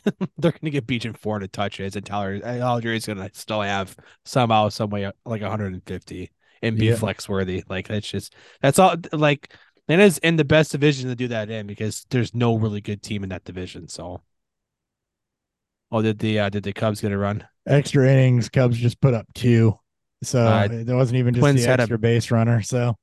[0.52, 5.06] gonna give Bijan 400 touches and Tyler Allgeier is gonna still have somehow, some way
[5.26, 6.32] like 150
[6.62, 6.96] and be Yeah.
[6.96, 7.64] flex worthy.
[7.70, 9.54] Like that's just that's all like
[9.88, 13.24] Atlanta's in the best division to do that in because there's no really good team
[13.24, 13.88] in that division.
[13.88, 14.22] So
[15.92, 17.46] Oh, did the uh did the Cubs get a run?
[17.68, 19.78] extra innings, Cubs just put up two.
[20.24, 22.62] So Uh, there wasn't even just Twins the had a- extra base runner.
[22.62, 22.96] So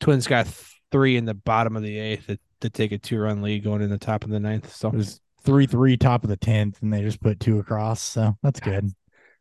[0.00, 0.46] Twins got
[0.90, 2.30] three in the bottom of the eighth.
[2.30, 4.74] It, to take a two run lead going in the top of the ninth.
[4.74, 8.00] So It was three three top of the tenth, and they just put two across.
[8.02, 8.90] So that's good.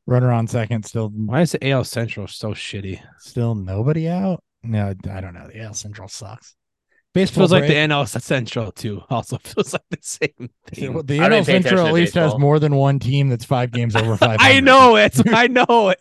[0.06, 3.02] Runner on second, still why is the AL Central so shitty?
[3.20, 4.44] still nobody out.
[4.64, 5.48] No, I don't know.
[5.48, 6.52] The AL Central sucks.
[6.52, 9.02] It Baseball feels like the break- NL Central too.
[9.10, 10.94] Also feels like the same thing.
[10.94, 13.30] Well, the I NL didn't pay attention Central at least has more than one team
[13.30, 14.38] that's five games over five.
[14.40, 15.94] I know it's I know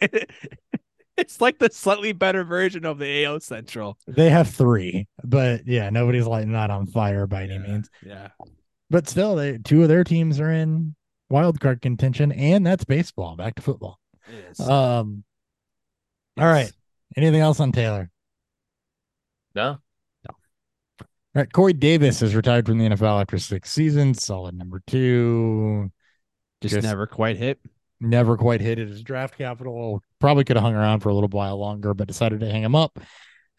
[1.22, 3.98] it's like the slightly better version of the AL Central.
[4.06, 7.90] They have three, but yeah, nobody's lighting that on fire by any means.
[8.04, 8.28] Yeah.
[8.90, 10.94] But still, they two of their teams are in
[11.28, 13.36] wild card contention, and that's baseball.
[13.36, 13.98] Back to football.
[14.28, 14.60] It is.
[14.60, 15.24] Um.
[16.38, 16.72] All right.
[17.16, 18.10] Anything else on Taylor?
[19.54, 19.78] No.
[20.28, 20.34] No,
[21.00, 21.52] All right.
[21.52, 24.22] Corey Davis is retired from the NFL after six seasons.
[24.24, 25.90] Solid number two.
[26.60, 27.58] just, just- never quite hit.
[28.00, 30.02] never quite hit at his draft capital.
[30.20, 32.74] Probably could have hung around for a little while longer, but decided to hang him
[32.74, 32.98] up.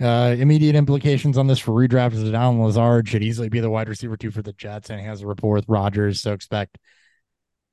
[0.02, 3.70] Uh, immediate implications on this for redraft is that Allen Lazard should easily be the
[3.70, 6.78] wide receiver two for the Jets, and he has a rapport with Rodgers, so expect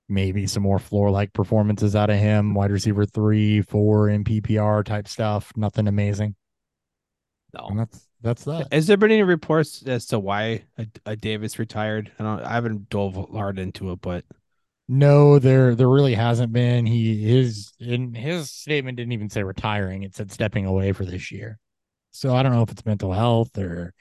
[0.08, 2.54] maybe some more floor like performances out of him.
[2.54, 5.52] Wide receiver three, four in PPR type stuff.
[5.56, 6.36] Nothing amazing.
[7.68, 7.84] And No.
[7.84, 8.72] that's that's that.
[8.72, 12.10] Has there been any reports as to why a, a Davis retired?
[12.18, 12.40] I don't.
[12.40, 14.24] I haven't dove hard into it, but
[14.88, 16.86] No, there there really hasn't been.
[16.86, 20.04] He his in his statement didn't even say retiring.
[20.04, 21.58] It said stepping away for this year.
[22.12, 23.92] So I don't know if it's mental health or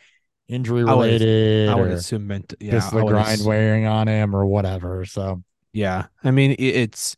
[0.47, 2.53] injury I would- related I would assume meant.
[2.59, 5.05] Yeah, just the grind ass- wearing on him or whatever.
[5.05, 5.43] So
[5.73, 7.17] Yeah, I mean it's it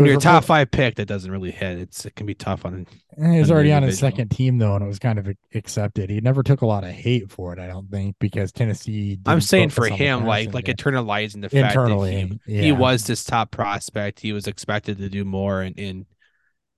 [0.00, 1.78] when you're top five pick that doesn't really hit.
[1.78, 2.86] It's it can be tough on.
[3.18, 6.10] eh, He was already on his second team though, and it was kind of accepted.
[6.10, 9.18] He never took a lot of hate for it, I don't think, because Tennessee.
[9.24, 12.62] I'm saying for focus on the him, like like internalizing the fact internally, that he,
[12.64, 14.20] he was this top prospect.
[14.20, 16.06] He was expected to do more, and in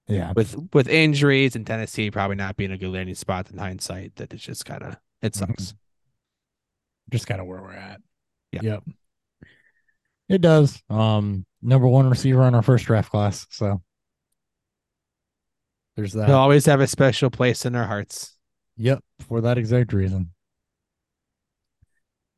[0.09, 0.33] yeah.
[0.37, 4.35] with with injuries and Tennessee probably not being a good landing spot in hindsight, that
[4.35, 5.37] it's just kind of it Mhm.
[5.37, 5.75] sucks.
[7.11, 8.01] just kind of where we're at.
[8.53, 8.61] Yeah.
[8.63, 8.83] Yep.
[10.29, 10.83] It does.
[10.91, 13.47] Um, number one receiver on our first draft class.
[13.51, 13.83] So
[15.97, 16.29] there's that.
[16.29, 18.37] He'll always have a special place in our hearts.
[18.77, 20.31] Yep, for that exact reason.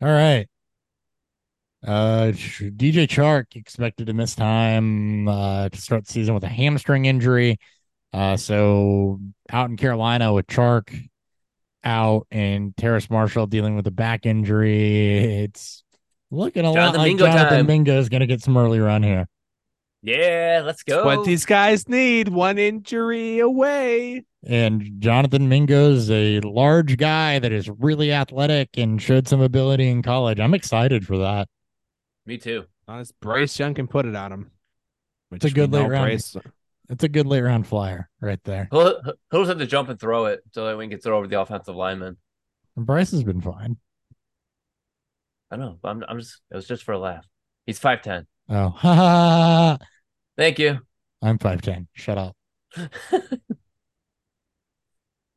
[0.00, 0.48] All right.
[1.87, 7.04] Uh, DJ Chark expected to miss time uh, to start the season with a hamstring
[7.04, 7.59] injury.
[8.12, 11.09] Uh, so out in Carolina with Chark
[11.85, 15.42] out and Terrace Marshall dealing with a back injury.
[15.42, 15.85] It's
[16.30, 17.66] looking a lot Jonathan like Mingo Jonathan time.
[17.66, 19.28] Mingo is going to get some early run here.
[20.02, 21.04] yeah, let's go.
[21.04, 24.24] What these guys need, one injury away.
[24.46, 30.02] And Jonathan Mingo's a large guy that is really athletic and showed some ability in
[30.02, 30.38] college.
[30.38, 31.48] I'm excited for that.
[32.24, 32.64] Me too.
[32.86, 34.50] Honest, Bryce Young can put it on him.
[35.30, 36.06] Which a good late round.
[36.06, 36.36] Bryce-
[36.88, 38.68] It's a good late round flyer right there.
[38.70, 41.18] He'll, he'll just have to jump and throw it so that we can get throw
[41.18, 42.16] over the offensive lineman.
[42.76, 43.76] And Bryce has been fine.
[45.50, 45.78] I know.
[45.80, 46.40] but I'm, I'm just.
[46.50, 47.26] It was just for a laugh.
[47.66, 48.26] He's five ten.
[48.48, 49.87] Oh, ha, ha, ha, ha.
[50.37, 50.78] Thank you.
[51.20, 51.88] I'm 5'10.
[51.92, 52.37] Shut up.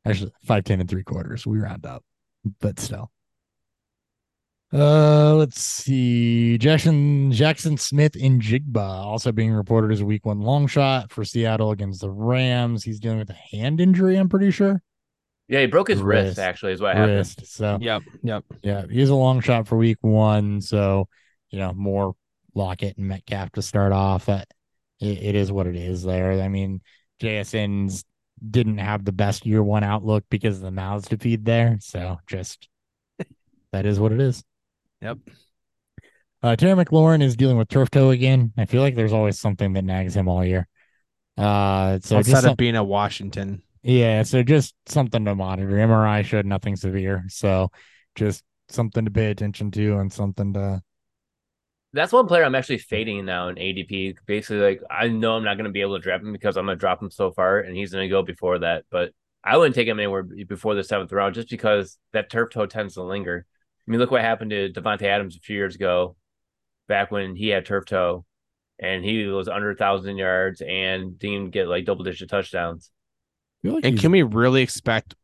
[0.06, 1.46] Actually, 5'10 and three quarters.
[1.46, 2.04] We round up,
[2.60, 3.12] but still.
[4.74, 6.58] Uh, let's see.
[6.62, 11.26] Jaxon Jaxon Smith in Jigba also being reported as a week one long shot for
[11.26, 12.84] Seattle against the Rams.
[12.86, 14.82] He's dealing with a hand injury, I'm pretty sure.
[15.52, 16.26] Yeah, he broke his wrist.
[16.30, 16.40] Wrist.
[16.40, 17.18] Actually, is what happened.
[17.18, 17.46] Wrist.
[17.46, 18.44] So Yep, yep.
[18.64, 20.62] yeah, he's a long shot for week one.
[20.62, 21.08] So,
[21.50, 22.16] you know, more
[22.56, 24.30] Lockett and Metcalf to start off.
[24.30, 24.48] It,
[25.00, 26.42] it is what it is there.
[26.42, 26.82] I mean,
[27.22, 28.06] JSN's
[28.50, 31.78] didn't have the best year one outlook because of the mouths to feed there.
[31.82, 32.70] So just
[33.74, 34.44] that is what it is.
[35.02, 35.18] Yep.
[36.44, 38.52] Uh, Terry McLaurin is dealing with turf toe again.
[38.58, 40.68] I feel like there's always something that nags him all year.
[41.38, 43.62] Uh, so Outside just of some- being a Washington.
[43.84, 45.70] Yeah, so just something to monitor.
[45.70, 47.72] MRI showed nothing severe, so
[48.16, 50.82] just something to pay attention to and something to.
[51.94, 54.18] That's one player I'm actually fading now in ADP.
[54.26, 56.66] Basically, like I know I'm not going to be able to draft him because I'm
[56.66, 58.86] going to drop him so far, and he's going to go before that.
[58.92, 59.14] But
[59.44, 62.94] I wouldn't take him anywhere before the seventh round, just because that turf toe tends
[62.94, 63.46] to linger.
[63.88, 66.16] I mean, look what happened to Davante Adams a few years ago,
[66.88, 68.26] back when he had turf toe,
[68.80, 72.92] and he was under a thousand yards and didn't get like double digit touchdowns.
[73.64, 75.16] Like And can we really expect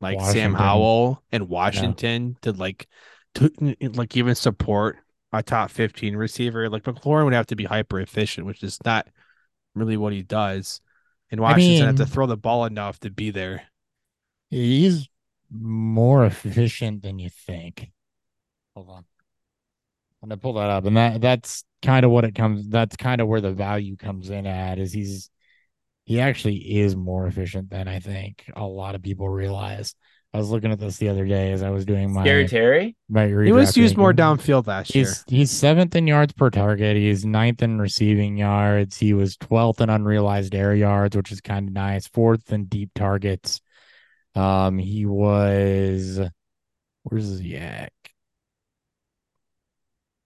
[0.00, 2.86] like Sam Howell and Washington to like
[3.34, 3.50] to
[3.94, 4.96] like even support
[5.32, 6.68] a top 15 receiver?
[6.68, 9.08] Like McLaurin would have to be hyper efficient, which is not
[9.74, 10.80] really what he does.
[11.30, 13.62] And I Washington have to throw the ball enough to be there.
[14.50, 15.08] he's
[15.50, 17.90] more efficient than you think.
[18.74, 19.04] Hold on.
[20.22, 22.68] I'm gonna pull that up, and that that's kind of what it comes.
[22.68, 24.78] That's kind of where the value comes in at.
[24.78, 25.30] Is he's
[26.06, 29.94] he actually is more efficient than I think a lot of people realize.
[30.32, 32.96] I was looking at this the other day as I was doing my Scary Terry.
[33.08, 35.04] my He was redraft used more downfield last year.
[35.04, 36.96] He's he's seventh in yards per target.
[36.96, 38.98] He's ninth in receiving yards.
[38.98, 42.06] He was twelfth in unrealized air yards, which is kind of nice.
[42.06, 43.60] Fourth in deep targets.
[44.34, 46.20] Um, he was
[47.02, 47.92] where's the yak?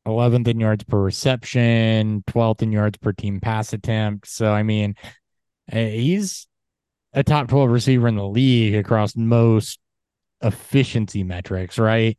[0.04, 4.26] Eleventh in yards per reception, twelfth in yards per team pass attempt.
[4.26, 4.96] So I mean,
[5.72, 6.46] Uh, he's
[7.12, 9.78] a top twelve receiver in the league across most
[10.42, 12.16] efficiency metrics, right?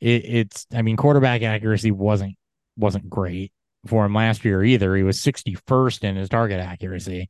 [0.00, 2.36] It, it's I mean, quarterback accuracy wasn't
[2.76, 3.52] wasn't great
[3.86, 4.94] for him last year either.
[4.96, 7.28] He was 61st in his target accuracy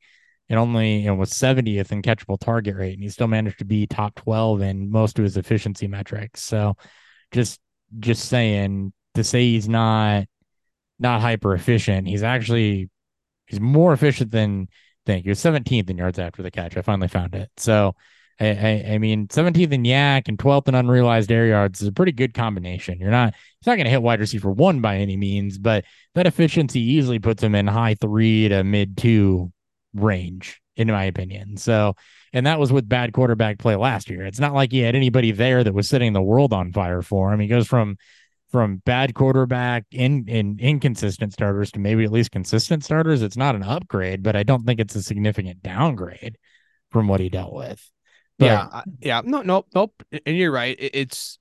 [0.49, 3.65] and only you know, was 70th in catchable target rate, and he still managed to
[3.65, 6.43] be top 12 in most of his efficiency metrics.
[6.43, 6.77] So
[7.31, 7.61] just
[7.99, 10.27] just saying to say he's not
[10.99, 12.91] not hyper efficient, he's actually
[13.47, 14.69] he's more efficient than
[15.07, 16.77] he was 17th in yards after the catch.
[16.77, 17.51] I finally found it.
[17.57, 17.95] So
[18.41, 21.93] I, I, I mean, 17th in yak and 12th in unrealized air yards is a
[21.93, 22.99] pretty good combination.
[22.99, 25.85] You're not, he's not going to hit wide receiver one by any means, but
[26.15, 29.53] that efficiency easily puts him in high three to mid two
[29.95, 31.57] range, in my opinion.
[31.57, 31.95] So,
[32.33, 34.25] and that was with bad quarterback play last year.
[34.25, 37.33] It's not like he had anybody there that was setting the world on fire for
[37.33, 37.41] him.
[37.41, 37.97] He goes from
[38.53, 43.23] from bad quarterback in in inconsistent starters to maybe at least consistent starters.
[43.23, 46.37] It's not an upgrade, but I don't think it's a significant downgrade
[46.91, 47.91] from what he dealt with.
[48.39, 50.03] But yeah, I- yeah, no, nope, nope.
[50.27, 50.77] And you're right.
[50.79, 51.39] It- It's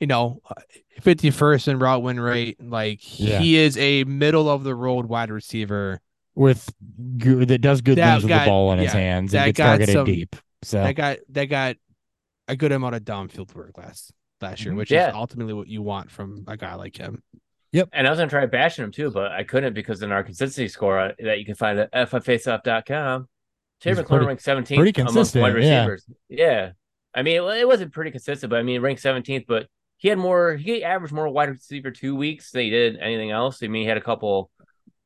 [0.00, 0.54] you know, uh,
[1.02, 2.56] fifty first in route win rate.
[2.58, 3.38] Like Yeah.
[3.38, 6.00] he is a middle of the road wide receiver
[6.34, 6.72] with
[7.18, 9.58] good, that does good That things with the ball in his hands that and gets
[9.58, 10.36] got targeted some- deep.
[10.62, 11.76] So that got that got
[12.48, 14.12] a good amount of downfield work last
[14.42, 14.76] last year, Mhm.
[14.78, 15.08] which Yeah.
[15.08, 17.22] is ultimately what you want from a guy like him.
[17.72, 17.90] Yep.
[17.92, 20.68] And I was gonna try bashing him too, but I couldn't because in our consistency
[20.68, 23.28] score uh, that you can find at ffaceoff.com,
[23.80, 25.78] Terry He's McLaurin ranked 17th pretty amongst wide consistent, yeah.
[25.86, 26.06] receivers.
[26.28, 26.70] Yeah.
[27.14, 29.66] I mean, it, it wasn't pretty consistent, but I mean, ranked 17th, but
[29.96, 33.62] he had more, he averaged more wide receiver two weeks than he did anything else.
[33.62, 34.50] I mean, he had a couple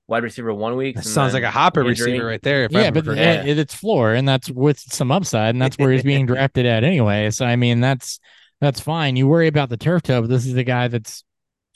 [0.07, 0.97] wide receiver one week.
[0.97, 2.65] That sounds like a hopper receiver right there.
[2.65, 3.45] if yeah, but Yeah.
[3.45, 6.85] it- it's floor, and that's with some upside, and that's where he's being drafted at
[6.85, 7.31] anyway.
[7.31, 8.21] So I mean, that's
[8.61, 9.17] that's fine.
[9.17, 11.25] You worry about the turf toe, but this is the guy that's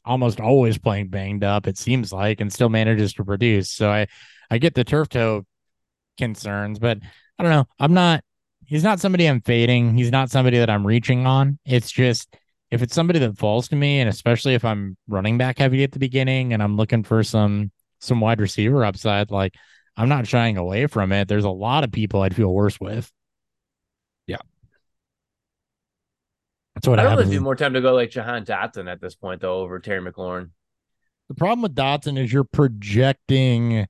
[0.04, 1.66] almost always playing banged up.
[1.66, 3.70] It seems like, and still manages to produce.
[3.70, 4.06] So I
[4.50, 5.44] I get the turf toe
[6.16, 6.98] concerns, but
[7.38, 7.66] I don't know.
[7.78, 8.24] I'm not.
[8.64, 9.96] He's not somebody I'm fading.
[9.96, 11.58] He's not somebody that I'm reaching on.
[11.64, 12.36] It's just
[12.70, 15.92] if it's somebody that falls to me, and especially if I'm running back heavy at
[15.92, 17.70] the beginning, and I'm looking for some
[18.00, 19.54] some wide receiver upside, like
[19.96, 21.28] I'm not shying away from it.
[21.28, 23.10] There's a lot of people I'd feel worse with.
[26.78, 29.00] That's what I don't know if it'd more time to go like Jahan Dotson at
[29.00, 30.50] this point, though, over Terry McLaurin.
[31.28, 33.88] The problem with Dotson is you're projecting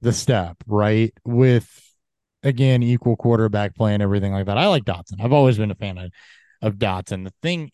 [0.00, 1.12] the step, right?
[1.26, 1.94] With
[2.42, 4.56] again, equal quarterback play and everything like that.
[4.56, 5.20] I like Dotson.
[5.20, 6.10] I've always been a fan of,
[6.62, 7.24] of Dotson.
[7.24, 7.70] The thing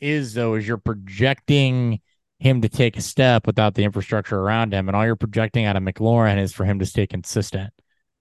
[0.00, 2.00] is though, is you're projecting
[2.38, 4.88] him to take a step without the infrastructure around him.
[4.88, 7.70] And all you're projecting out of McLaurin is for him to stay consistent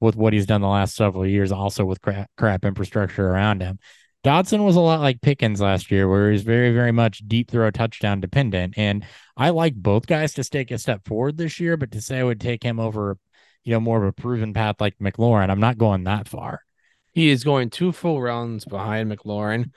[0.01, 3.80] with what he's done the last several years, also with crap, crap infrastructure around him.
[4.24, 7.69] Dotson was a lot like Pickens last year, where he's very, very much deep throw
[7.71, 8.76] touchdown dependent.
[8.78, 9.05] And
[9.36, 12.24] I like both guys to take a step forward this year, but to say I
[12.24, 13.17] would take him over,
[13.65, 16.61] you know, more of a proven path like McLaurin, I'm not going that far.
[17.11, 19.71] He is going two full rounds behind McLaurin.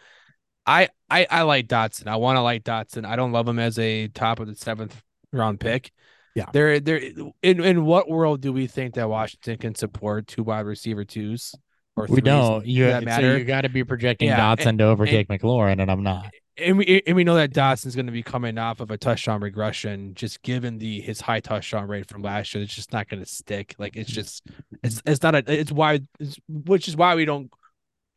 [0.65, 2.07] I I, I like Dotson.
[2.07, 3.05] I want to like Dotson.
[3.05, 5.01] I don't love him as a top of the seventh
[5.33, 5.93] round pick.
[6.37, 6.47] Yeah.
[6.53, 7.01] There there
[7.43, 11.55] in in what world do we think that Washington can support two wide receiver twos
[11.97, 12.67] or We don't.
[12.67, 15.91] You, for that so you got to be projecting Yeah, Dotson to overtake McLaurin, and
[15.91, 16.33] I'm not.
[16.59, 19.41] and we and we know that Dotson's going to be coming off of a touchdown
[19.41, 22.65] regression, just given the his high touchdown rate from last year.
[22.65, 23.75] It's just not going to stick.
[23.79, 24.15] Like it's mm-hmm.
[24.15, 24.43] just
[24.83, 27.51] it's it's not a it's why it's, which is why we don't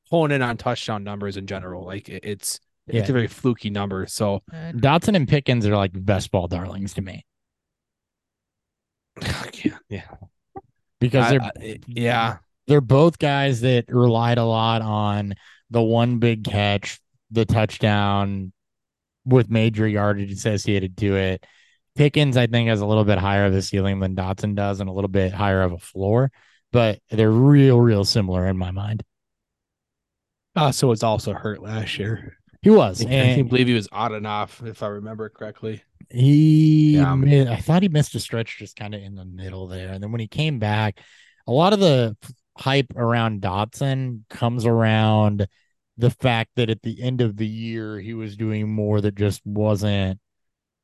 [0.09, 1.85] hone in on touchdown numbers in general.
[1.85, 3.01] Like it, it's Yeah.
[3.01, 4.07] it's a very fluky number.
[4.07, 7.25] So Dotson and Pickens are like best ball darlings to me
[9.21, 10.01] yeah, yeah,
[10.99, 12.37] because I- they're I- yeah.
[12.69, 15.33] They're both guys that relied a lot on
[15.71, 16.99] the one big catch,
[17.31, 18.53] the touchdown
[19.25, 21.45] with major yardage associated to it.
[21.95, 24.89] Pickens, I think, has a little bit higher of a ceiling than Dotson does and
[24.89, 26.31] a little bit higher of a floor,
[26.71, 29.03] but they're real, real similar in my mind.
[30.55, 32.37] Uh, so it's also hurt last year.
[32.61, 33.01] He was.
[33.01, 35.81] I think- I and can't believe he was on and off, if I remember correctly.
[36.09, 37.15] He, Yeah.
[37.15, 39.91] mi- I thought he missed a stretch just kind of in the middle there.
[39.91, 40.99] And then when he came back,
[41.47, 45.47] a lot of the f- hype around Dotson comes around
[45.97, 49.41] the fact that at the end of the year, he was doing more that just
[49.45, 50.19] wasn't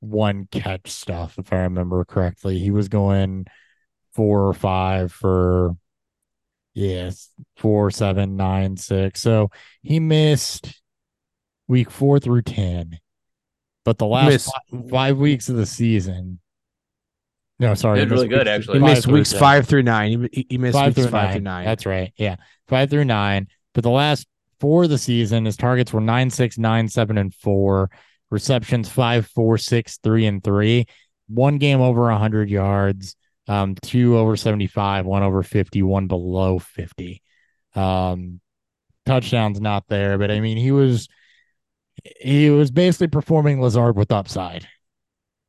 [0.01, 2.59] one catch stuff, if I remember correctly.
[2.59, 3.45] He was going
[4.13, 5.75] four or five for,
[6.73, 9.21] yes, four, seven, nine, six.
[9.21, 9.51] So
[9.81, 10.81] he missed
[11.67, 12.99] week four through ten,
[13.83, 16.39] but the last missed- fi- five weeks of the season.
[17.57, 18.79] No, sorry, Did he missed really good, weeks- actually.
[18.79, 19.39] He five missed through weeks 10.
[19.39, 20.29] five through nine.
[20.31, 21.33] He, he missed five weeks through five nine.
[21.33, 21.65] through nine.
[21.65, 22.13] That's right.
[22.17, 22.35] Yeah.
[22.67, 23.47] Five through nine.
[23.73, 24.27] But the last
[24.59, 27.89] four of the season, his targets were nine, six, nine, seven, and four.
[28.29, 30.85] Receptions five, four, six, three, and three.
[31.27, 33.15] One game over hundred yards.
[33.47, 37.21] Um, two over 75, one over 50, one below 50.
[37.75, 38.39] Um,
[39.05, 41.07] touchdowns not there, but I mean, he was
[42.19, 44.67] he was basically performing Lazard with upside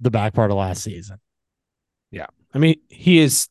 [0.00, 1.18] the back part of last season.
[2.56, 3.48] I mean, he is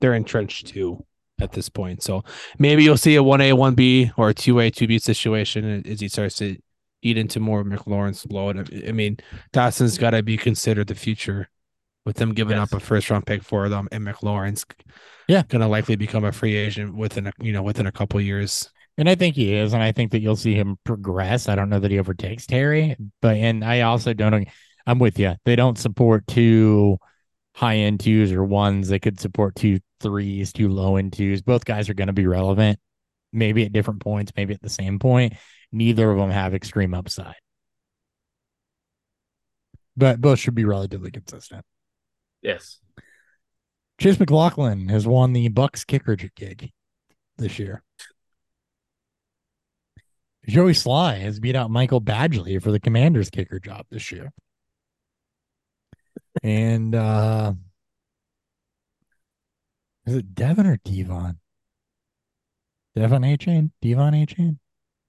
[0.00, 1.04] they're entrenched too
[1.40, 2.02] at this point.
[2.02, 2.24] So
[2.58, 5.82] maybe you'll see a one A, one B or a two A, two B situation
[5.86, 6.56] as he starts to
[7.02, 8.72] eat into more of McLaurin's load.
[8.88, 9.18] I- mean,
[9.52, 11.50] Dotson's got to be considered the future
[12.06, 12.72] with them giving Yes.
[12.72, 14.64] up a first round pick for them, and McLaurin's
[15.28, 15.42] Yeah.
[15.48, 18.70] going to likely become a free agent within a you know within a couple years.
[18.96, 21.50] And I think he is, and I think that you'll see him progress.
[21.50, 24.48] I don't know that he overtakes Terry, but and I also don't.
[24.86, 25.34] I'm with you.
[25.44, 26.96] They don't support two
[27.56, 28.88] high end twos or ones.
[28.88, 31.40] They could support two threes, two low end twos.
[31.40, 32.78] Both guys are going to be relevant,
[33.32, 35.32] maybe at different points, maybe at the same point.
[35.72, 37.34] Neither of them have extreme upside,
[39.96, 41.64] but both should be relatively consistent.
[42.42, 42.78] Yes.
[43.98, 46.70] Chase McLaughlin has won the Bucks kicker gig
[47.38, 47.82] this year.
[50.46, 54.30] Joey Slye has beat out Michael Badgley for the Commanders kicker job this year.
[56.42, 57.54] And uh
[60.06, 61.40] is it Devon or Devon?
[62.96, 63.70] De'Von Achane?
[63.82, 64.58] Devon A Chain?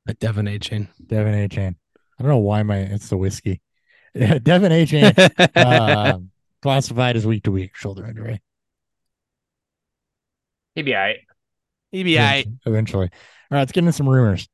[0.07, 0.89] A De'Von Achane.
[1.05, 1.75] Devon A Chain.
[2.19, 3.61] I don't know why my it's the whiskey.
[4.15, 6.19] De'Von Achane uh,
[6.61, 8.41] classified as week to week shoulder injury.
[10.75, 11.19] He'd be all right.
[11.91, 12.47] He'd be all right.
[12.65, 13.05] eventually.
[13.05, 14.49] All right, let's get into some rumors.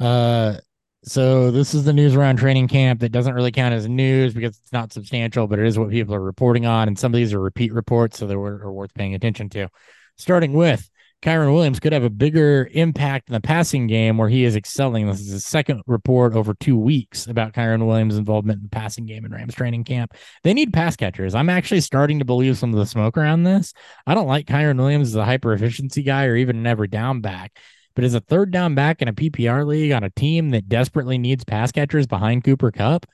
[0.00, 0.56] Uh,
[1.04, 4.58] so this is the news around training camp that doesn't really count as news because
[4.58, 7.32] it's not substantial, but it is what people are reporting on, and some of these
[7.32, 9.68] are repeat reports, so they were are worth paying attention to.
[10.16, 10.88] Starting with
[11.24, 15.06] Kyren Williams could have a bigger impact in the passing game where he is excelling.
[15.06, 19.06] This is the second report over two weeks about Kyren Williams' involvement in the passing
[19.06, 20.12] game in Rams training camp.
[20.42, 21.34] They need pass catchers.
[21.34, 23.72] I'm actually starting to believe some of the smoke around this.
[24.06, 27.22] I don't like Kyren Williams as a hyper efficiency guy or even an every down
[27.22, 27.58] back.
[27.94, 31.18] But as a third down back in a PPR league on a team that desperately
[31.18, 33.06] needs pass catchers behind Cooper Kupp,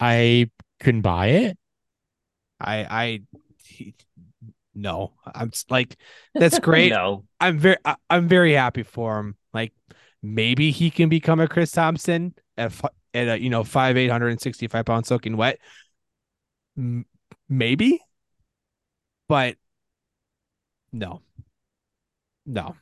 [0.00, 0.50] I
[0.80, 1.58] couldn't buy it.
[2.60, 3.20] I I
[3.64, 3.94] he-
[4.74, 5.12] no.
[5.26, 5.96] I'm like
[6.34, 6.90] that's great.
[6.90, 7.24] no.
[7.40, 9.36] I'm very I, I'm very happy for him.
[9.52, 9.72] Like
[10.22, 12.72] maybe he can become a Chris Thompson at
[13.12, 15.58] at a you know five eight hundred and sixty five pounds soaking wet.
[16.76, 17.06] M-
[17.48, 18.00] maybe,
[19.28, 19.56] but
[20.92, 21.20] no,
[22.46, 22.76] no.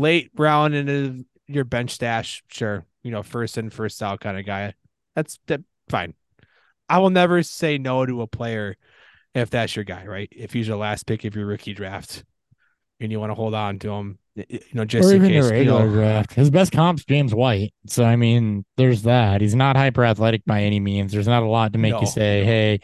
[0.00, 2.86] Late round into your bench stash, sure.
[3.02, 4.74] You know, first in first out kind of guy.
[5.14, 6.14] That's that fine.
[6.88, 8.76] I will never say no to a player
[9.34, 10.28] if that's your guy, right?
[10.32, 12.24] If he's your last pick of your rookie draft
[12.98, 15.44] and you want to hold on to him, you know, just or in even case.
[15.44, 16.34] the You regular know, draft.
[16.34, 17.72] His best comp's James White.
[17.86, 19.40] So I mean, there's that.
[19.40, 21.12] He's not hyper athletic by any means.
[21.12, 22.00] There's not a lot to make No.
[22.00, 22.80] you say, hey,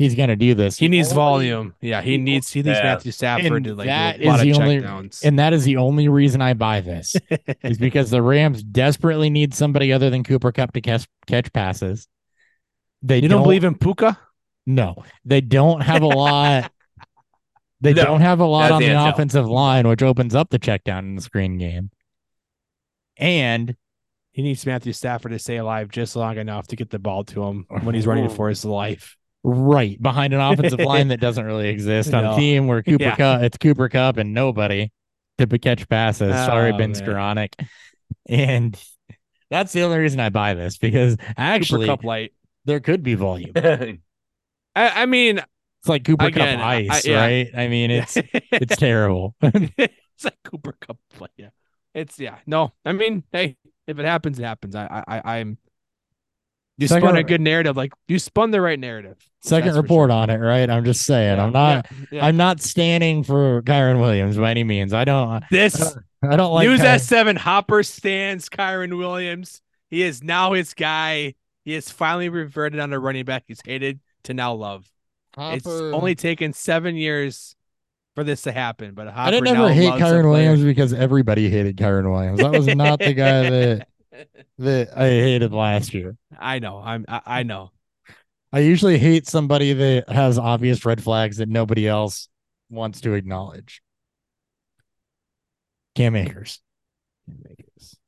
[0.00, 0.78] he's gonna do this.
[0.78, 1.16] he needs only-
[1.50, 1.74] volume.
[1.80, 2.82] Yeah, he he- needs he needs yeah.
[2.94, 5.24] Matthew Stafford And to like that do a lot is of the only- checkdowns.
[5.24, 7.14] And that is the only reason I buy this.
[7.62, 12.08] is because the Rams desperately need somebody other than Cooper Kupp to catch catch passes.
[13.02, 14.18] They you don't believe in Puka?
[14.66, 16.72] No, they don't have a lot.
[17.82, 20.58] They No, don't have a lot on the the offensive line, which opens up the
[20.58, 21.90] check down in the screen game.
[23.16, 23.74] And
[24.32, 27.42] He needs Matthew Stafford to stay alive just long enough to get the ball to
[27.42, 29.16] him when he's running for his life.
[29.42, 32.32] Right behind an offensive line that doesn't really exist on No.
[32.34, 33.16] a team where Cooper Yeah.
[33.16, 34.90] Kupp, it's Cooper Kupp and nobody
[35.38, 36.34] to catch passes.
[36.34, 37.00] Sorry, Oh, Ben man.
[37.00, 37.54] Skowronek.
[38.28, 38.78] And
[39.50, 42.32] that's the only reason I buy this because actually Cooper Kupp light.
[42.66, 43.52] there could be volume.
[43.56, 43.98] I,
[44.76, 47.20] I mean, It's like Cooper Again, Kupp I- ice, yeah.
[47.20, 47.48] right?
[47.56, 49.34] I mean, it's it's terrible.
[49.42, 51.28] it's like Cooper Kupp play.
[51.38, 51.48] Yeah.
[51.94, 52.36] It's yeah.
[52.46, 54.76] No, I mean, hey, if it happens, it happens.
[54.76, 55.56] I I I- I'm
[56.80, 57.76] you Second- spun a good narrative.
[57.76, 59.16] Like you spun the right narrative.
[59.42, 60.16] Second report sure.
[60.16, 60.68] on it, right?
[60.68, 61.36] I'm just saying.
[61.36, 61.86] Yeah, I'm not.
[61.90, 62.26] yeah, yeah.
[62.26, 64.94] I'm not standing for Kyren Williams by any means.
[64.94, 65.44] I don't.
[65.50, 66.66] this I don't like.
[66.66, 69.60] News Kyren- S seven Hopper stands Kyren Williams.
[69.90, 71.34] He is now his guy.
[71.64, 74.90] He has finally reverted on a running back he's hated to now love.
[75.36, 77.54] It's only taken seven years
[78.14, 80.28] for this to happen, but Hopper I didn't ever hate Kyren player.
[80.28, 82.40] Williams because everybody hated Kyren Williams.
[82.40, 83.88] That was not the guy that
[84.58, 86.16] that I hated last year.
[86.38, 86.78] I know.
[86.78, 87.04] I'm.
[87.08, 87.70] I, I know.
[88.52, 92.28] I usually hate somebody that has obvious red flags that nobody else
[92.68, 93.80] wants to acknowledge.
[95.94, 96.60] Cam Akers,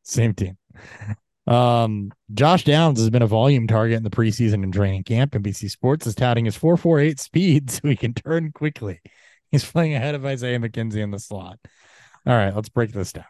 [0.02, 0.56] same team.
[1.46, 5.32] Um, Josh Downs has been a volume target in the preseason and training camp.
[5.32, 9.00] NBC Sports is touting his 448 speed so he can turn quickly.
[9.50, 11.58] He's playing ahead of Isaiah McKenzie in the slot.
[12.26, 13.24] All right, let's break this down.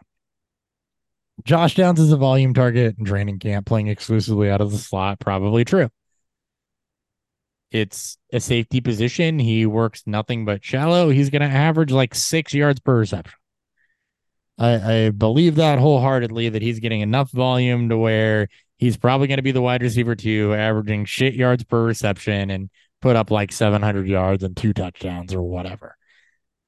[1.43, 5.19] Josh Downs is a volume target in training camp, playing exclusively out of the slot.
[5.19, 5.89] Probably true.
[7.71, 9.39] It's a safety position.
[9.39, 11.09] He works nothing but shallow.
[11.09, 13.33] He's going to average like six yards per reception.
[14.59, 19.37] I, I believe that wholeheartedly that he's getting enough volume to where he's probably going
[19.37, 22.69] to be the wide receiver too, averaging shit yards per reception and
[23.01, 25.97] put up like 700 yards and two touchdowns or whatever.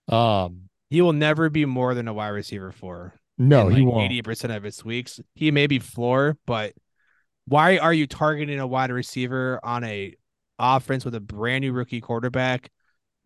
[0.07, 4.11] Um, He will never be more than a wide receiver for no, he like, won't.
[4.11, 5.19] 80% of his weeks.
[5.35, 6.73] He may be floor, but
[7.45, 10.15] why are you targeting a wide receiver on a
[10.57, 12.71] offense with a brand new rookie quarterback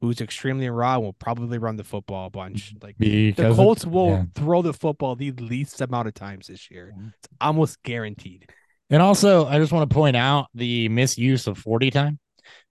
[0.01, 2.73] who's extremely raw and will probably run the football a bunch?
[2.81, 4.23] Like because the of- Colts will yeah.
[4.35, 6.93] throw the football the least amount of times this year.
[7.19, 8.49] It's almost guaranteed.
[8.89, 12.19] And also, I just want to point out the misuse of 40 time.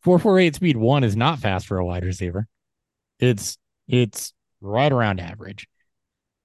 [0.02, 2.48] 448 speed one is not fast for a wide receiver.
[3.20, 5.68] It's it's right around average.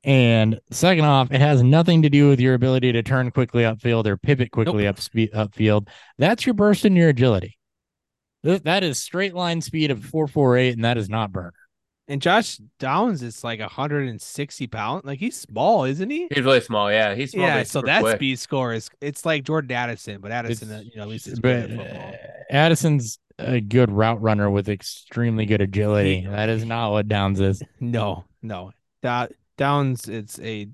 [0.03, 4.05] And second off, it has nothing to do with your ability to turn quickly upfield
[4.05, 5.87] or pivot quickly up speed upfield.
[6.17, 7.57] That's your burst and your agility.
[8.43, 11.53] Th- That is straight line speed of 448, and that is not burner.
[12.09, 15.05] And Josh Downs is like 160 pounds.
[15.05, 16.27] Like he's small, isn't he?
[16.33, 16.91] He's really small.
[16.91, 17.45] Yeah, he's small.
[17.45, 18.17] yeah, so super that quick.
[18.17, 21.27] speed score is it's like Jordan Addison, but Addison, It's- uh, you know, at least
[21.29, 22.09] it's But good at football.
[22.09, 22.17] uh,
[22.53, 26.27] Addison's a good route runner with extremely good agility.
[26.29, 27.63] That is not what Downs is.
[27.79, 28.71] No, no.
[29.01, 30.67] That Downs, it's a,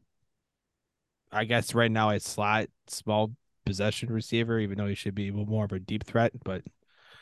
[1.31, 3.31] I guess right now a slot small
[3.65, 6.31] possession receiver, even though he should be more of a deep threat.
[6.43, 6.63] But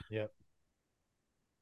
[0.10, 0.32] Yep.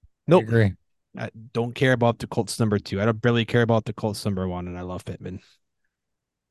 [0.04, 0.74] I nope, agree.
[1.18, 3.02] I don't care about the Colts number two.
[3.02, 5.40] I don't really care about the Colts number one, and I love Pittman.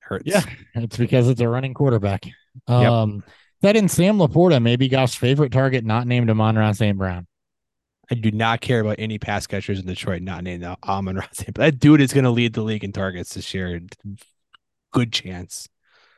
[0.01, 0.25] Hurts.
[0.27, 0.43] Yeah,
[0.75, 2.27] it's because it's a running quarterback.
[2.67, 3.23] Um,
[3.63, 6.97] that in Sam LaPorta, maybe Goff's favorite target, not named Amon-Ra St.
[6.97, 7.27] Brown.
[8.11, 11.43] I do not care about any pass catchers in Detroit not named Amon Ross.
[11.47, 13.81] But that dude is going to lead the league in targets this year.
[14.93, 15.69] Good chance.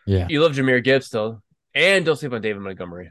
[0.06, 1.42] Yeah, You love Jahmyr Gibbs though.
[1.74, 3.10] and don't sleep on David Montgomery.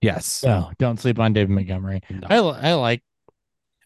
[0.00, 0.42] Yes.
[0.44, 2.02] no, don't sleep on David Montgomery.
[2.10, 2.26] No.
[2.28, 3.02] I li- I like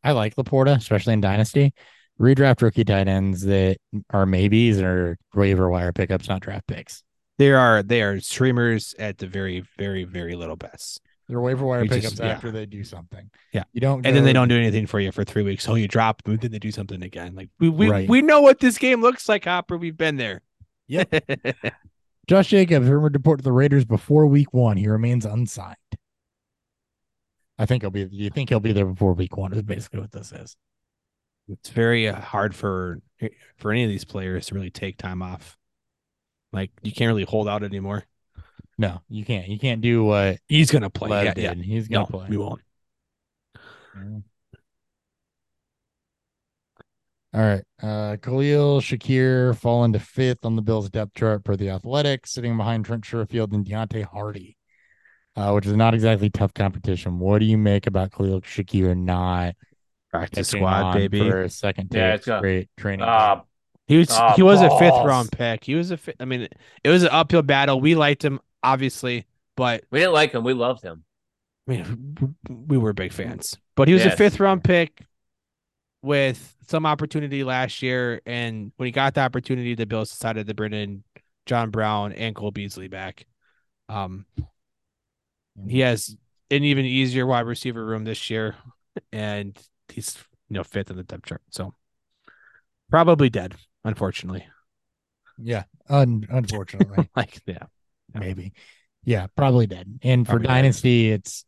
[0.03, 1.73] I like LaPorta, especially in Dynasty.
[2.21, 3.77] Redraft rookie tight ends that
[4.11, 7.05] are maybes or waiver wire pickups, not draft picks.
[7.39, 11.01] They are they are streamers at the very very very little best.
[11.29, 12.26] They're waiver wire just- pickups yeah.
[12.29, 13.31] after they do something.
[13.53, 13.64] Yeah.
[13.72, 15.68] you don't, And then they don't do anything for you for three weeks.
[15.68, 17.35] Oh, you drop, but then they do something again.
[17.35, 18.09] Like we we, Right.
[18.09, 19.76] we know what this game looks like, Hopper.
[19.76, 20.41] We've been there.
[20.87, 21.12] Yep.
[22.29, 24.76] Josh Jacobs rumored to report to the Raiders before Week One.
[24.79, 25.76] He remains unsigned.
[27.59, 28.05] I think he'll be.
[28.05, 29.53] Do you think he'll be there before Week One?
[29.53, 30.57] Is basically what this is.
[31.49, 33.01] it's very uh, hard for
[33.57, 35.57] for any of these players to really take time off.
[36.53, 38.05] Like you can't really hold out anymore.
[38.79, 39.49] No, you can't.
[39.49, 41.11] You can't do what He's gonna play.
[41.11, 41.59] Lev yeah, did.
[41.59, 41.64] yeah.
[41.64, 42.26] He's gonna play.
[42.31, 42.61] we won't.
[47.35, 47.62] All right.
[47.83, 52.57] Uh Khalil Shakir fall to fifth on the Bills depth chart for the Athletics, sitting
[52.57, 54.57] behind Trent Sherfield and Deonte Harty.
[55.37, 57.20] Uh, which is not exactly tough competition.
[57.20, 59.55] What do you make about Khalil Shakir not
[60.11, 61.20] Practice squad, on baby.
[61.20, 63.05] for a second Yeah, take it's training?
[63.05, 63.45] Camp?
[63.87, 65.64] He was Ah, he was a fifth round pick.
[65.64, 66.49] He was a fi- I mean,
[66.83, 67.81] it was an uphill battle.
[67.81, 70.45] We liked him, obviously, but we didn't like him.
[70.45, 71.05] We loved him.
[71.69, 73.59] I mean, we were big fans.
[73.75, 75.03] But he was a fifth round pick
[76.03, 80.55] with some opportunity last year, and when he got the opportunity, the Bills decided to
[80.55, 81.05] bring in
[81.47, 83.27] John Brown and Cole Beasley back.
[83.89, 84.27] Um,
[85.67, 86.17] he has
[86.51, 88.55] an even easier wide receiver room this year,
[89.13, 90.17] and he's
[90.49, 91.75] you know fifth in the depth chart, so
[92.91, 93.55] probably dead,
[93.85, 94.47] unfortunately.
[95.39, 97.67] Yeah, un- unfortunately, like yeah, Yeah.
[98.21, 98.53] Maybe.
[99.05, 99.99] Yeah, probably dead.
[100.03, 100.53] And for Probably dead.
[100.55, 101.45] dynasty, it's.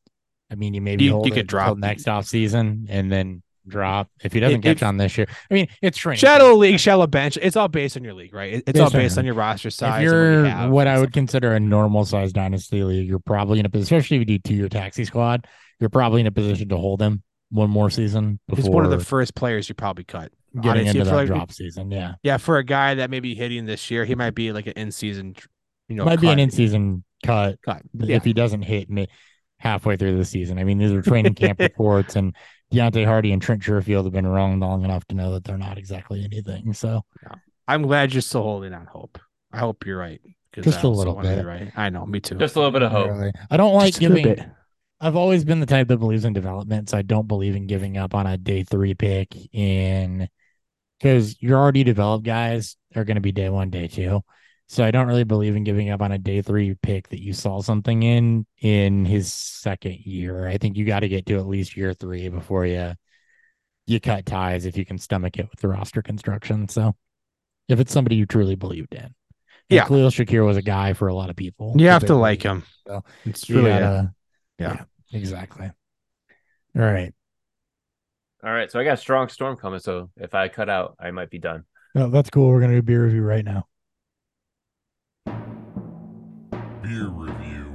[0.50, 3.42] I mean, you maybe You- hold you it could drop- next off season and then
[3.68, 5.26] drop if he doesn't If- catch if- on this year.
[5.50, 6.18] I mean, it's training.
[6.18, 7.38] shadow league, shallow bench.
[7.40, 8.54] It's all based on your league, right?
[8.54, 10.02] It's Based all based your on your roster size.
[10.04, 13.20] If and what you you're what I would consider a normal size dynasty league, you're
[13.20, 15.46] probably in a position, especially if you do two year taxi squad,
[15.78, 18.90] you're probably in a position to hold him one more season before He's one of
[18.90, 20.32] the first players you probably cut.
[20.56, 21.92] getting honestly, into that like- drop season.
[21.92, 24.66] Yeah, Yeah, for a guy that may be hitting this year, he might be like
[24.66, 25.36] an in season,
[25.90, 27.82] you know, might be an in season cut cut.
[27.92, 28.16] Yeah.
[28.16, 29.08] if he doesn't hit me
[29.58, 30.58] halfway through the season.
[30.58, 32.34] I mean, these are training camp reports, and
[32.72, 35.76] Deonte Harty and Trent Sherfield have been wrong long enough to know that they're not
[35.76, 36.72] exactly anything.
[36.72, 37.04] So
[37.68, 39.18] I'm glad you're still holding on hope.
[39.52, 40.20] I hope you're right.
[40.52, 41.44] 'cause Just I a also little bit.
[41.44, 41.70] Right.
[41.76, 42.06] I know.
[42.06, 42.36] Me too.
[42.36, 43.08] Just a little bit of hope.
[43.10, 43.32] Really.
[43.50, 44.24] I don't like Just a giving.
[44.24, 44.40] bit.
[45.00, 47.96] I've always been the type that believes in development, so I don't believe in giving
[47.96, 50.28] up on a day three pick in
[50.98, 54.22] because you're already developed guys are going to be day one, day two.
[54.70, 57.32] So I don't really believe in giving up on a day three pick that you
[57.32, 60.46] saw something in in his second year.
[60.46, 62.94] I think you got to get to at least year three before you
[63.88, 66.68] you cut ties if you can stomach it with the roster construction.
[66.68, 66.94] So
[67.66, 69.02] if it's somebody you truly believed in.
[69.02, 69.12] And
[69.70, 69.86] Yeah.
[69.86, 71.74] Khalil Shakir was a guy for a lot of people.
[71.76, 72.62] You have to like him.
[72.86, 73.80] So, It's you really it.
[73.80, 74.14] gotta-
[74.60, 74.84] Yeah.
[75.12, 75.68] exactly.
[76.76, 77.12] All right.
[78.44, 79.80] All right, so I got a strong storm coming.
[79.80, 81.64] So if I cut out, I might be done.
[81.96, 82.50] No, that's cool.
[82.50, 83.66] We're gonna do beer review right now.
[86.90, 87.66] Beer review.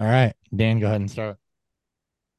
[0.00, 1.36] All right, Dan, go ahead and start.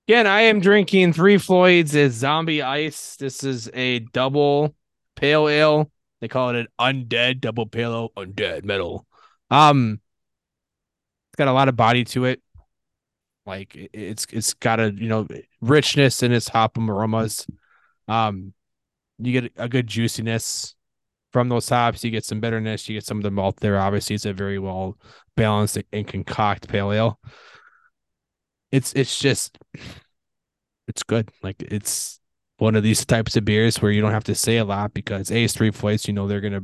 [0.07, 3.17] Again, I am drinking Three Floyds as Zombie Ice.
[3.17, 4.75] This is a double
[5.15, 5.91] pale ale.
[6.21, 9.05] They call it an undead double pale ale, undead metal.
[9.51, 10.01] Um,
[11.29, 12.41] it's got a lot of body to it.
[13.49, 15.27] Like it- it's it's got a you know
[15.61, 17.47] richness in its hop aromas.
[18.07, 18.53] Um,
[19.19, 20.75] you get a good juiciness
[21.33, 22.03] from those hops.
[22.03, 22.89] You get some bitterness.
[22.89, 23.79] You get some of the malt there.
[23.79, 24.97] Obviously, it's a very well
[25.37, 27.19] balanced and concoct pale ale.
[28.71, 29.57] It's it's just
[30.87, 31.29] it's good.
[31.43, 32.19] Like it's
[32.57, 35.31] one of these types of beers where you don't have to say a lot because
[35.31, 36.63] A Three Floyds, you know, they're gonna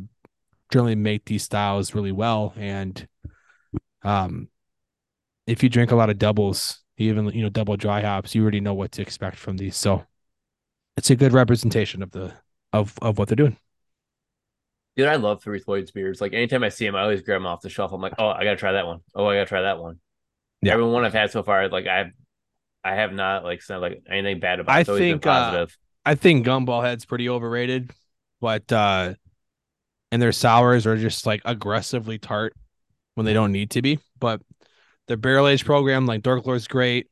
[0.71, 2.53] generally make these styles really well.
[2.57, 3.07] And
[4.03, 4.49] um
[5.47, 8.59] if you drink a lot of doubles, even you know, double dry hops, you already
[8.61, 9.75] know what to expect from these.
[9.75, 10.05] So
[10.97, 12.33] it's a good representation of the
[12.73, 13.57] of of what they're doing.
[14.95, 16.21] Dude, I love Three Floyd's beers.
[16.21, 17.91] Like anytime I see them, I always grab them off the shelf.
[17.91, 19.01] I'm like, oh, I gotta try that one.
[19.13, 19.99] Oh, I gotta try that one.
[20.61, 20.75] Yeah.
[20.75, 22.11] Every one I've had so far, like I've,
[22.83, 24.77] I have not like said like anything bad about.
[24.77, 24.79] it.
[24.79, 25.77] I It's always been think, uh, positive.
[26.05, 27.91] I think Gumballhead's pretty overrated,
[28.41, 29.15] but uh
[30.11, 32.55] and their sours are just like aggressively tart
[33.15, 33.99] when they don't need to be.
[34.19, 34.41] But
[35.07, 37.07] their barrel age program, like Dark Lord's great.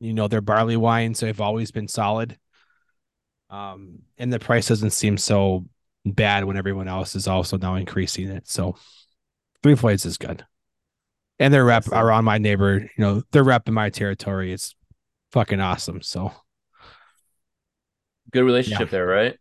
[0.00, 2.38] You know, their barley wines have always been solid.
[3.50, 5.66] Um, and the price doesn't seem so
[6.04, 8.48] bad when everyone else is also now increasing it.
[8.48, 8.76] So
[9.62, 10.44] three floyds is good.
[11.38, 14.74] And their rep around my neighbor, you know, their rep in my territory is
[15.32, 16.02] fucking awesome.
[16.02, 16.32] So
[18.32, 19.36] Good relationship there, right?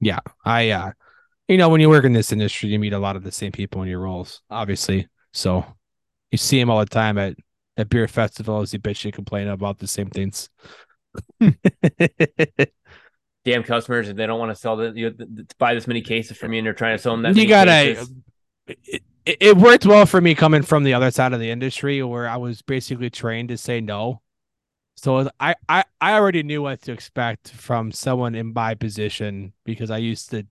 [0.00, 0.90] yeah i uh
[1.46, 3.52] you know when you work in this industry you meet a lot of the same
[3.52, 5.64] people in your roles obviously so
[6.32, 7.36] you see them all the time at
[7.76, 10.50] at beer festivals He bitch you complain about the same things
[13.44, 16.36] Damn customers, and they don't want to sell the you to buy this many cases
[16.36, 17.36] from you, and they're trying to sell them that.
[17.36, 18.04] you gotta it, uh,
[19.26, 22.28] it, it worked well for me coming from the other side of the industry where
[22.28, 24.22] i was basically trained to say no
[24.96, 29.90] so I, I i already knew what to expect from someone in my position because
[29.90, 30.46] i used to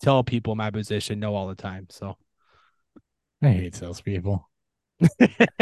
[0.00, 2.16] tell people my position no all the time so
[3.42, 4.47] I hate salespeople.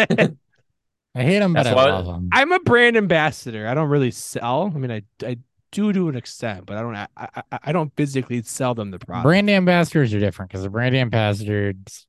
[1.17, 2.29] I hate them, but I love them.
[2.33, 3.67] I'm a brand ambassador.
[3.67, 4.71] I don't really sell.
[4.75, 5.39] I mean, I I
[5.73, 6.95] do to an extent, but I don't.
[6.95, 9.25] I I, I don't physically sell them the product.
[9.25, 12.07] Brand ambassadors are different because the brand ambassadors,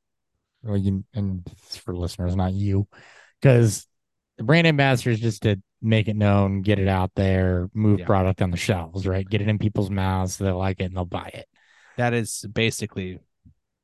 [0.64, 2.88] well, you and for listeners, not you,
[3.42, 3.88] because
[4.38, 8.06] the brand ambassador is just to make it known, get it out there, move Yeah.
[8.06, 9.28] product on the shelves, right?
[9.28, 11.48] Get it in people's mouths, so they like it and they'll buy it.
[11.98, 13.20] That is basically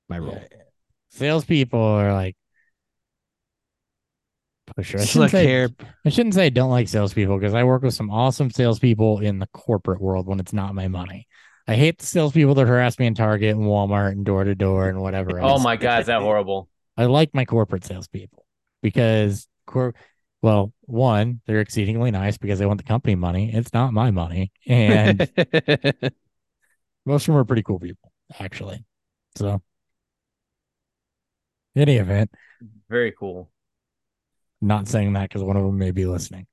[0.10, 0.38] my role.
[0.52, 0.58] Yeah.
[1.12, 2.36] Salespeople are like
[4.76, 5.00] pusher.
[5.00, 5.70] I shouldn't, say, hair.
[6.06, 9.40] I shouldn't say I don't like salespeople because I work with some awesome salespeople in
[9.40, 11.28] the corporate world when it's not my money.
[11.68, 14.90] I hate the salespeople that harass me in Target and Walmart and door to door
[14.90, 16.68] and whatever Oh my god, is that horrible?
[16.98, 18.46] I like my corporate salespeople
[18.82, 19.96] because, cor-
[20.42, 23.52] well, one, they're exceedingly nice because they want the company money.
[23.54, 25.20] It's not my money, and
[27.06, 28.84] most of them are pretty cool people, actually.
[29.36, 29.62] So,
[31.76, 32.30] any event,
[32.90, 33.50] Very cool,
[34.68, 36.48] not saying that because one of them may be listening.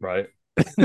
[0.00, 0.28] right?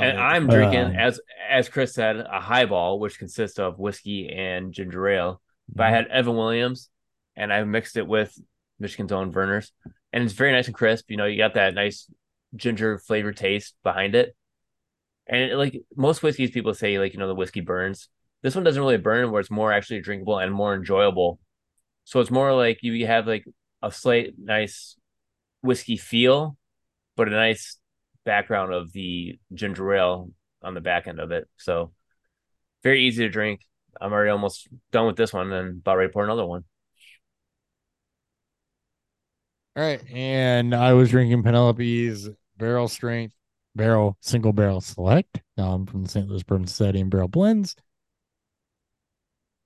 [0.00, 0.16] And it.
[0.18, 5.06] I'm drinking, Um, as as Chris said, a highball, which consists of whiskey and ginger
[5.08, 5.40] ale.
[5.76, 5.96] But I Mm-hmm.
[5.96, 6.88] had Evan Williams,
[7.36, 8.36] and I mixed it with
[8.80, 9.70] Michigan's own Vernors,
[10.12, 11.10] and it's very nice and crisp.
[11.10, 12.10] You know, you got that nice
[12.56, 14.34] ginger flavor taste behind it,
[15.28, 18.08] and it, like most whiskeys, people say like you know the whiskey burns.
[18.42, 21.40] This one doesn't really burn, where it's more actually drinkable and more enjoyable.
[22.04, 23.44] So it's more like you have like
[23.82, 24.96] a slight nice
[25.62, 26.56] whiskey feel,
[27.16, 27.78] but a nice
[28.24, 30.30] background of the ginger ale
[30.62, 31.48] on the back end of it.
[31.56, 31.92] So
[32.82, 33.62] very easy to drink.
[34.00, 36.64] I'm already almost done with this one and about ready to pour another one.
[39.76, 40.02] All right.
[40.10, 42.28] And I was drinking Penelope's
[42.58, 43.34] barrel strength,
[43.74, 46.28] barrel, single barrel select um, from the St.
[46.28, 47.74] Louis Bourbon Society and Barrel Blends.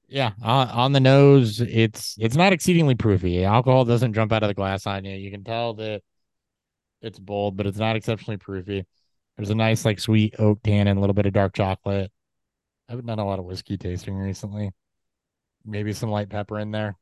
[0.09, 3.44] Yeah, on, the nose, it's it's not exceedingly proofy.
[3.44, 5.16] Alcohol doesn't jump out of the glass on you.
[5.16, 6.02] You can tell that
[7.02, 8.84] it's bold, but it's not exceptionally proofy.
[9.36, 12.11] There's a nice like sweet oak tannin, a little bit of dark chocolate.
[12.88, 14.72] I haven't done a lot of whiskey tasting recently.
[15.64, 16.96] Maybe some light pepper in there.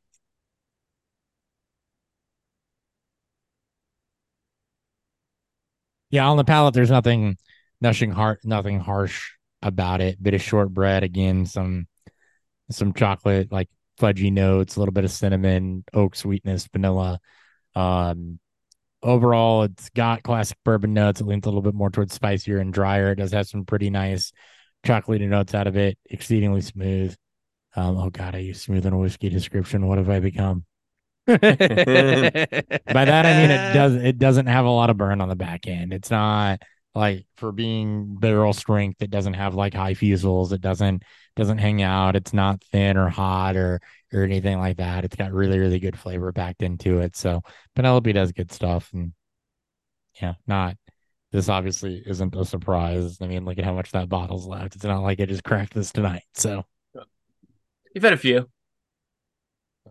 [6.09, 7.37] Yeah, on the palate, there's nothing,
[7.81, 9.31] nothing hard, nothing harsh
[9.61, 10.21] about it.
[10.21, 11.87] Bit of shortbread, again, some
[12.71, 17.19] some chocolate, like fudgy notes, a little bit of cinnamon, oak sweetness, vanilla.
[17.75, 18.39] Um,
[19.03, 21.21] overall, it's got classic bourbon notes.
[21.21, 23.11] It leans a little bit more towards spicier and drier.
[23.11, 24.31] It does have some pretty nice
[24.85, 25.97] chocolatey notes out of it.
[26.09, 27.15] Exceedingly smooth.
[27.75, 29.87] Um, oh God, I use smooth in a whiskey description.
[29.87, 30.65] What have I become?
[31.27, 35.35] By that I mean it does it doesn't have a lot of burn on the
[35.35, 35.91] back end.
[35.91, 36.61] It's not
[36.95, 40.51] like for being barrel strength, it doesn't have like high fusels.
[40.51, 41.03] It doesn't
[41.35, 42.15] doesn't hang out.
[42.15, 43.81] It's not thin or hot or
[44.13, 45.05] or anything like that.
[45.05, 47.15] It's got really, really good flavor packed into it.
[47.15, 47.41] So
[47.75, 48.89] Penelope does good stuff.
[48.93, 49.13] And
[50.21, 50.77] yeah, not
[51.31, 53.19] this obviously isn't a surprise.
[53.21, 54.75] I mean, look at how much that bottle's left.
[54.75, 56.23] It's not like I just cracked this tonight.
[56.35, 56.65] So
[57.93, 58.49] You've had a few.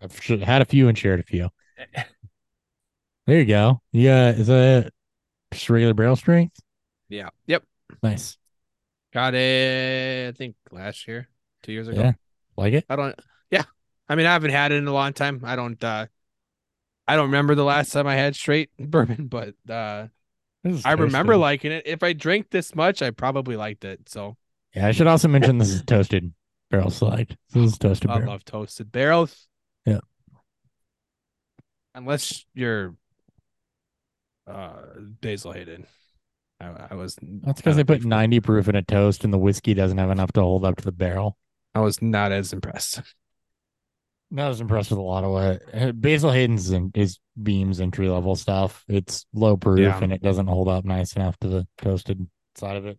[0.02, 1.48] I've had a few and shared a few.
[3.26, 3.80] There you go.
[3.92, 4.92] Yeah, is that
[5.52, 6.60] just regular barrel strength?
[7.08, 7.28] Yeah.
[7.46, 7.64] Yep.
[8.02, 8.36] Nice.
[9.12, 10.28] Got it.
[10.28, 11.28] I think last year,
[11.62, 12.00] two years ago.
[12.00, 12.12] Yeah.
[12.56, 12.84] Like it?
[12.88, 13.18] I don't.
[13.50, 13.64] Yeah.
[14.08, 15.40] I mean, I haven't had it in a long time.
[15.44, 15.82] I don't.
[15.82, 16.06] uh
[17.06, 20.08] I don't remember the last time I had straight bourbon, but uh
[20.84, 21.86] I remember liking it.
[21.86, 24.08] If I drank this much, I probably liked it.
[24.08, 24.36] So
[24.74, 26.32] Yeah, I should also mention this is toasted
[26.70, 27.36] barrel select.
[27.52, 28.30] This is toasted I barrel.
[28.32, 29.46] love toasted barrels.
[29.84, 30.00] Yeah.
[31.94, 32.94] Unless you're
[34.46, 34.82] uh
[35.20, 35.86] Basil Hayden.
[36.60, 38.04] I, I was That's because they put.
[38.04, 40.84] 90 proof in a toast and the whiskey doesn't have enough to hold up to
[40.84, 41.36] the barrel.
[41.74, 43.02] I was not as impressed.
[44.30, 48.08] Not as impressed with a lot of what uh, Basil Hayden's in, is beams entry
[48.08, 48.84] level stuff.
[48.88, 49.98] It's low proof Yeah.
[50.02, 52.26] and it doesn't hold up nice enough to the toasted
[52.56, 52.98] side of it.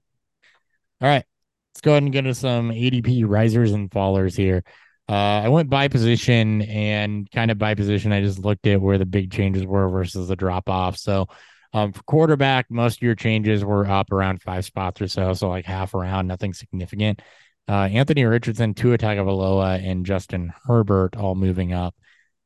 [1.01, 1.25] All right,
[1.73, 4.63] let's go ahead and get into some ADP risers and fallers here.
[5.09, 8.11] Uh, I went by position and kind of by position.
[8.11, 10.97] I just looked at where the big changes were versus the drop off.
[10.97, 11.27] So,
[11.75, 15.49] um, for quarterback, most of your changes were up around five spots or so, so
[15.49, 17.21] like half around, nothing significant.
[17.67, 21.93] Uh, Anthony Richardson, Tua Tagovailoa, and Justin Herbert all moving up.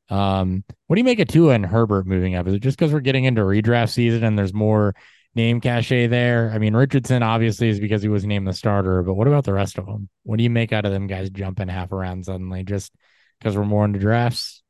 [0.09, 2.47] Um, what do you make of Tua and Herbert moving up?
[2.47, 4.95] Is it just because we're getting into redraft season and there's more
[5.35, 6.49] name cachet there?
[6.51, 9.53] I mean, Richardson obviously is because he was named the starter, but what about the
[9.53, 10.09] rest of them?
[10.23, 12.91] What do you make out of them guys jumping half around suddenly just
[13.37, 14.63] because we're more into drafts?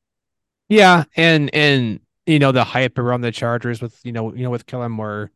[0.68, 4.50] Yeah, and and you know the hype around the Chargers with you know you know
[4.50, 5.32] with Kellen Moore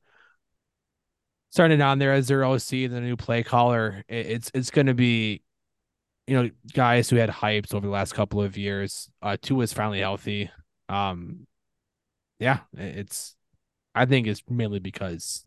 [1.51, 4.03] starting on there as their OC, the new play caller.
[4.07, 5.43] it- it's it's going to be,
[6.27, 9.09] you know, guys who had hypes over the last couple of years.
[9.21, 10.49] Uh, Tua is finally healthy.
[10.89, 11.47] Um,
[12.39, 13.35] yeah, it- it's.
[13.95, 15.43] I think it's mainly because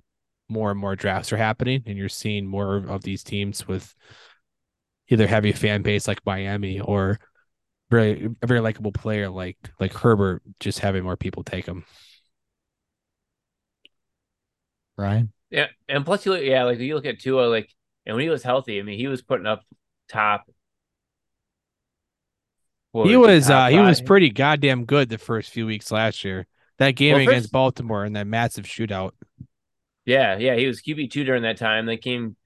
[0.48, 3.94] more and more drafts are happening, and you're seeing more of these teams with
[5.08, 7.18] either heavy fan base like Miami or
[7.90, 11.84] very a very likable player like like Herbert just having more people take him.
[14.96, 15.32] Ryan?
[15.50, 17.70] Yeah, and plus you look, yeah, like you look at Tua, like,
[18.04, 19.62] and when he was healthy, I mean, he was putting up
[20.08, 20.44] top.
[22.92, 25.90] what he was was top uh he was pretty goddamn good the first few weeks
[25.90, 26.46] last year.
[26.78, 29.12] That game Well, against first- Baltimore and that massive shootout.
[30.04, 31.86] Yeah, yeah, he was QB two during that time.
[31.86, 32.36] Then came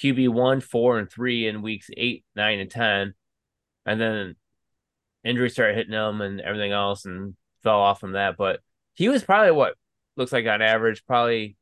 [0.00, 3.14] QB one, four, and three in weeks eight, nine, and ten,
[3.86, 4.36] and then
[5.28, 8.36] injuries started hitting him and everything else, and fell off from that.
[8.36, 8.60] But
[8.94, 9.74] he was probably what
[10.16, 11.56] looks like on average, probably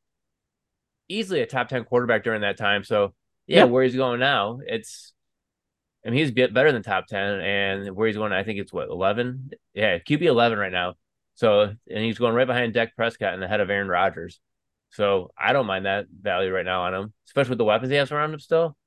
[1.09, 2.83] easily a top ten quarterback during that time.
[2.83, 3.13] So
[3.45, 3.63] yeah, Yeah.
[3.65, 5.13] where he's going now, it's.
[6.05, 8.71] I mean, he's bit better than top ten, and where he's going, I think it's
[8.71, 9.51] what eleven.
[9.73, 10.93] Yeah, QB eleven right now.
[11.35, 14.39] So and he's going right behind Dak Prescott and ahead of Aaron Rodgers.
[14.91, 17.97] So I don't mind that value right now on him, especially with the weapons he
[17.97, 18.77] has around him still.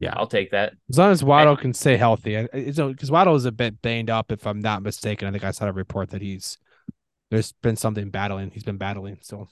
[0.00, 0.14] Yeah.
[0.16, 0.74] I'll take that.
[0.88, 3.82] As long as Waddle can stay healthy, I- I- so because Waddle is a bit
[3.82, 5.26] banged up, if I'm not mistaken.
[5.26, 6.58] I think I saw a report that he's
[7.30, 8.50] there's been something battling.
[8.52, 9.18] He's been battling.
[9.22, 9.48] So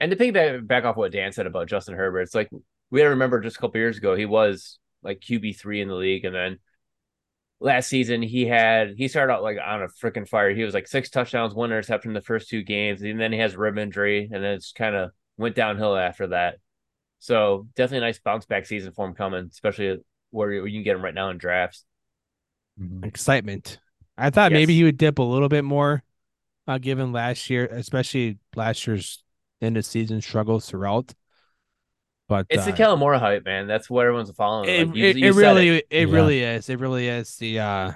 [0.00, 2.50] And to piggyback back off what Dan said about Justin Herbert, it's like
[2.90, 5.94] we gotta remember just a couple years ago he was like QB three in the
[5.94, 6.58] league, and then
[7.60, 10.50] last season he had he started out like on a freaking fire.
[10.50, 13.38] He was like six touchdowns, one interception in the first two games, and then he
[13.38, 16.56] has rib injury, and then it's kind of went downhill after that.
[17.18, 19.98] So definitely a nice bounce back season for him coming, especially
[20.30, 21.84] where you you can get him right now in drafts.
[23.02, 23.78] excitement.
[24.16, 26.02] I thought maybe he would dip a little bit more,
[26.66, 29.22] uh, given last year, especially last year's
[29.60, 31.14] end of season struggles throughout.
[32.28, 33.66] But It's uh, the Kellen Moore hype, man.
[33.66, 34.68] That's what everyone's following.
[34.68, 36.14] it, Like, you- it, you it really it, Yeah.
[36.14, 36.68] really is.
[36.68, 37.36] It really is.
[37.36, 37.92] The uh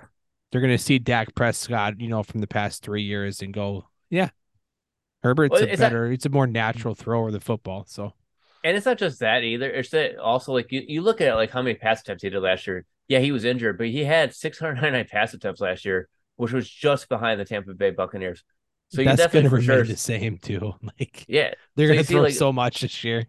[0.51, 4.31] they're gonna see Dak Prescott, you know, from the past three years and go, yeah.
[5.23, 7.85] Herbert's Well, a is that- better, it's a more natural thrower of the football.
[7.87, 8.15] So
[8.65, 9.69] And it's not just that either.
[9.71, 12.41] It's that also like you, you look at like how many pass attempts he did
[12.41, 12.85] last year.
[13.09, 17.09] Yeah, he was injured, but he had 699 pass attempts last year, which was just
[17.09, 18.45] behind the Tampa Bay Buccaneers.
[18.89, 20.75] So you that's definitely gonna for remain sure, the same too.
[21.01, 21.55] Like yeah.
[21.77, 23.27] they're So gonna see, throw like- so much this year.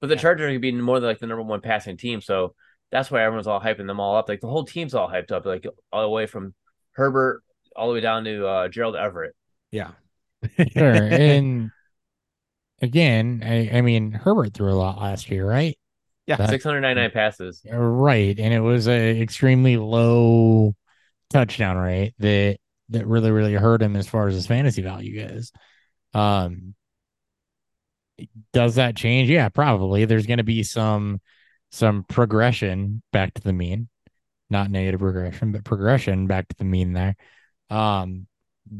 [0.00, 0.20] But the Yeah.
[0.22, 2.54] Chargers are gonna be more than like the number one passing team, so
[2.90, 4.28] that's why everyone's all hyping them all up.
[4.28, 6.54] Like the whole team's all hyped up, like all the way from
[6.92, 7.42] Herbert
[7.76, 9.34] all the way down to uh, Gerald Everett.
[9.70, 9.90] Yeah.
[10.72, 10.92] Sure.
[10.92, 11.70] and
[12.80, 15.76] again, I, I mean, Herbert threw a lot last year, right?
[16.26, 17.62] Yeah, That- 699 passes.
[17.70, 18.38] Right.
[18.38, 20.74] And it was a extremely low
[21.30, 22.58] touchdown rate that
[22.90, 25.52] that really, really hurt him as far as his fantasy value goes.
[26.14, 26.74] Um
[28.52, 29.30] does that change?
[29.30, 30.04] Yeah, probably.
[30.04, 31.20] There's gonna be some
[31.70, 33.88] some progression back to the mean.
[34.50, 37.16] Not negative regression, but progression back to the mean there.
[37.70, 38.26] Um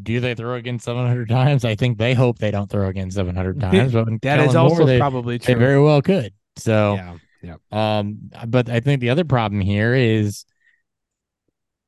[0.03, 1.65] do they throw again 700 times?
[1.65, 3.93] I think they hope they don't throw again 700 times.
[3.93, 5.55] But That is also Moore, they, probably true.
[5.55, 6.33] they very well could.
[6.57, 7.17] So yeah.
[7.43, 7.57] Yeah.
[7.73, 10.45] um, but I think the other problem here is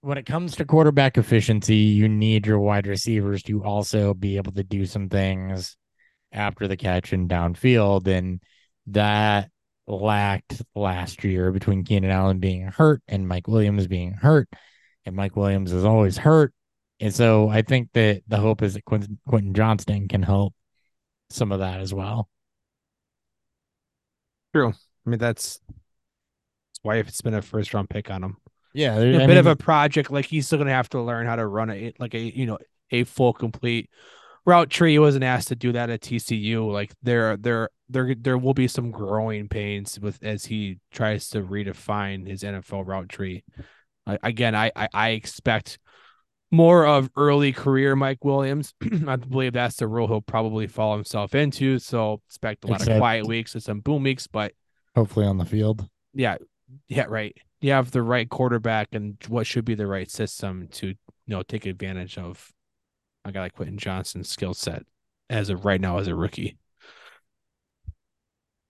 [0.00, 4.53] when it comes to quarterback efficiency, you need your wide receivers to also be able
[4.53, 5.76] to do some things
[6.32, 8.07] after the catch and downfield.
[8.09, 8.42] And
[8.88, 9.50] that
[9.86, 14.48] lacked last year between Keenan Allen being hurt and Mike Williams being hurt.
[15.05, 16.53] And Mike Williams is always hurt.
[17.03, 20.55] And so I think that the hope is that Quentin, Quentin Johnston can help
[21.30, 22.28] some of that as well.
[24.55, 24.68] True.
[24.68, 28.36] I mean that's that's why if it's been a first round pick on him.
[28.72, 30.12] Yeah, a there- I bit of a project.
[30.12, 32.59] Like he's still gonna have to learn how to run a like a you know
[32.92, 33.90] a full complete
[34.46, 34.92] route tree.
[34.92, 36.70] He wasn't asked to do that at TCU.
[36.70, 41.42] Like there there there there will be some growing pains with as he tries to
[41.42, 43.42] redefine his NFL route tree.
[44.07, 45.80] I, again, I, I I expect
[46.53, 48.74] more of early career Mike Williams.
[49.09, 51.78] I believe that's the role he'll probably fall himself into.
[51.80, 54.53] So expect a lot Except- of quiet weeks and some boom weeks, but
[54.94, 55.88] hopefully on the field.
[56.14, 56.36] yeah,
[56.88, 57.36] yeah, right.
[57.61, 60.94] You have the right quarterback and what should be the right system to you
[61.26, 62.50] know take advantage of
[63.24, 64.82] a guy like Quentin Johnston's skill set
[65.30, 66.59] as of right now as a rookie.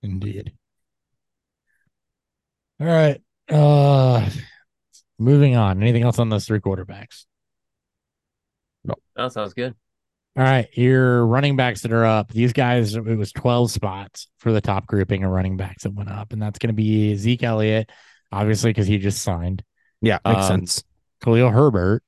[0.02, 0.52] Indeed.
[2.80, 3.20] All right.
[3.48, 4.28] Uh
[5.18, 5.80] moving on.
[5.82, 7.24] Anything else on those three quarterbacks?
[9.16, 9.74] Oh, sounds good.
[10.36, 10.66] All right.
[10.72, 12.32] Your running backs that are up.
[12.32, 16.10] These guys, it was 12 spots for the top grouping of running backs that went
[16.10, 16.32] up.
[16.32, 17.90] And that's going to be Zeke Elliott,
[18.30, 19.62] obviously, because he just signed.
[20.00, 20.82] Yeah, makes sense.
[21.22, 22.02] Khalil Herbert.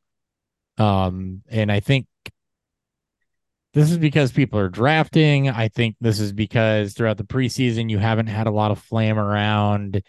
[0.78, 2.06] Um, and I think
[3.74, 5.50] this is because people are drafting.
[5.50, 9.18] I think this is because throughout the preseason, you haven't had a lot of flame
[9.18, 10.02] around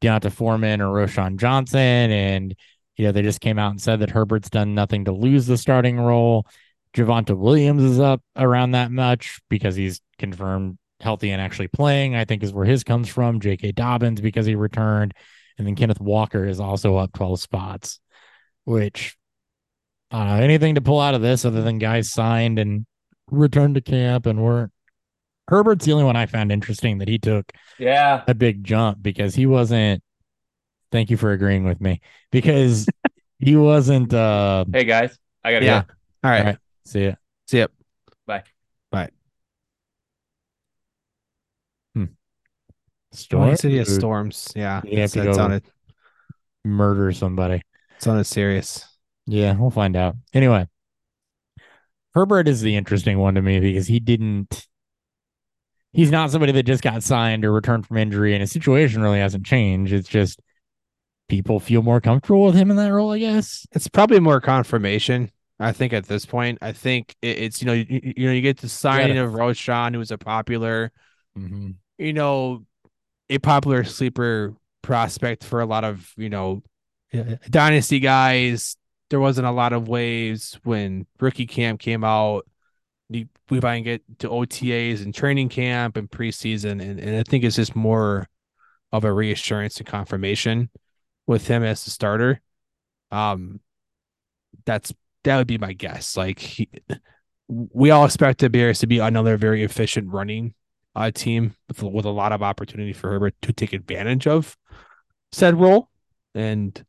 [0.00, 1.80] D'Onta Foreman or Roschon Johnson.
[2.10, 2.54] And,
[3.00, 5.56] you know, they just came out and said that Herbert's done nothing to lose the
[5.56, 6.46] starting role.
[6.94, 12.26] Javonte Williams is up around that much because he's confirmed healthy and actually playing, I
[12.26, 13.40] think is where his comes from.
[13.40, 13.72] J.K.
[13.72, 15.14] Dobbins because he returned.
[15.56, 18.00] And then Kenneth Walker is also up 12 spots,
[18.64, 19.16] which
[20.12, 22.84] uh, anything to pull out of this other than guys signed and
[23.30, 24.72] returned to camp and weren't.
[25.48, 28.24] Herbert's the only one I found interesting that he took Yeah.
[28.28, 30.02] a big jump because he wasn't.
[30.92, 32.00] Thank you for agreeing with me
[32.32, 32.86] because
[33.38, 34.12] he wasn't.
[34.12, 35.82] uh Hey guys, I gotta Yeah.
[35.82, 35.94] go.
[36.24, 36.38] All right.
[36.40, 36.58] All right.
[36.86, 37.12] See ya.
[37.48, 37.66] See ya.
[38.26, 38.42] Bye.
[38.90, 39.10] Bye.
[41.96, 42.06] Oh,
[43.12, 44.48] Storm he said he has Dude, storms.
[44.54, 44.80] Yeah.
[44.84, 45.64] You have to it's go- on it.
[46.64, 47.62] murder somebody.
[47.96, 48.84] It's on it serious.
[49.26, 50.16] Yeah, we'll find out.
[50.32, 50.66] Anyway,
[52.14, 54.66] Herbert is the interesting one to me because he didn't.
[55.92, 59.18] He's not somebody that just got signed or returned from injury, and his situation really
[59.18, 59.92] hasn't changed.
[59.92, 60.40] It's just
[61.30, 63.66] people feel more comfortable with him in that role, I guess.
[63.72, 65.30] It's probably more confirmation.
[65.58, 68.58] I think at this point, I think it's you know you, you know you get
[68.58, 70.92] the signing of Roschon, who was a popular
[71.38, 71.70] Mm-hmm.
[71.98, 72.66] you know,
[73.28, 76.62] a popular sleeper prospect for a lot of, you know,
[77.14, 78.76] uh, dynasty guys.
[79.10, 82.46] There wasn't a lot of waves when rookie camp came out.
[83.08, 87.56] We finally get to OTAs and training camp and preseason, and, and I think it's
[87.56, 88.28] just more
[88.92, 90.68] of a reassurance and confirmation
[91.30, 92.40] with him as the starter.
[93.10, 93.60] Um,
[94.66, 94.92] that's
[95.24, 96.16] that would be my guess.
[96.16, 96.68] Like he,
[97.48, 100.54] we all expect the Bears to be another very efficient running
[100.96, 104.56] uh, team with, with a lot of opportunity for Herbert to take advantage of
[105.32, 105.88] said role.
[106.34, 106.84] And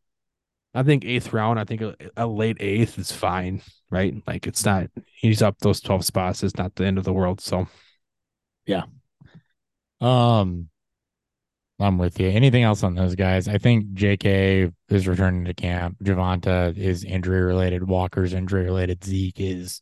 [0.74, 4.16] I think eighth round, I think a, a late eighth is fine, right?
[4.26, 6.44] Like it's not, he's up those 12 spots.
[6.44, 7.42] It's not the end of the world.
[7.42, 7.68] So
[8.66, 8.84] yeah.
[10.00, 10.70] Um,
[11.82, 12.30] I'm with you.
[12.30, 13.48] Anything else on those guys?
[13.48, 15.98] I think JK is returning to camp.
[16.04, 17.88] Javonte is injury related.
[17.88, 19.04] Walker's injury related.
[19.04, 19.82] Zeke is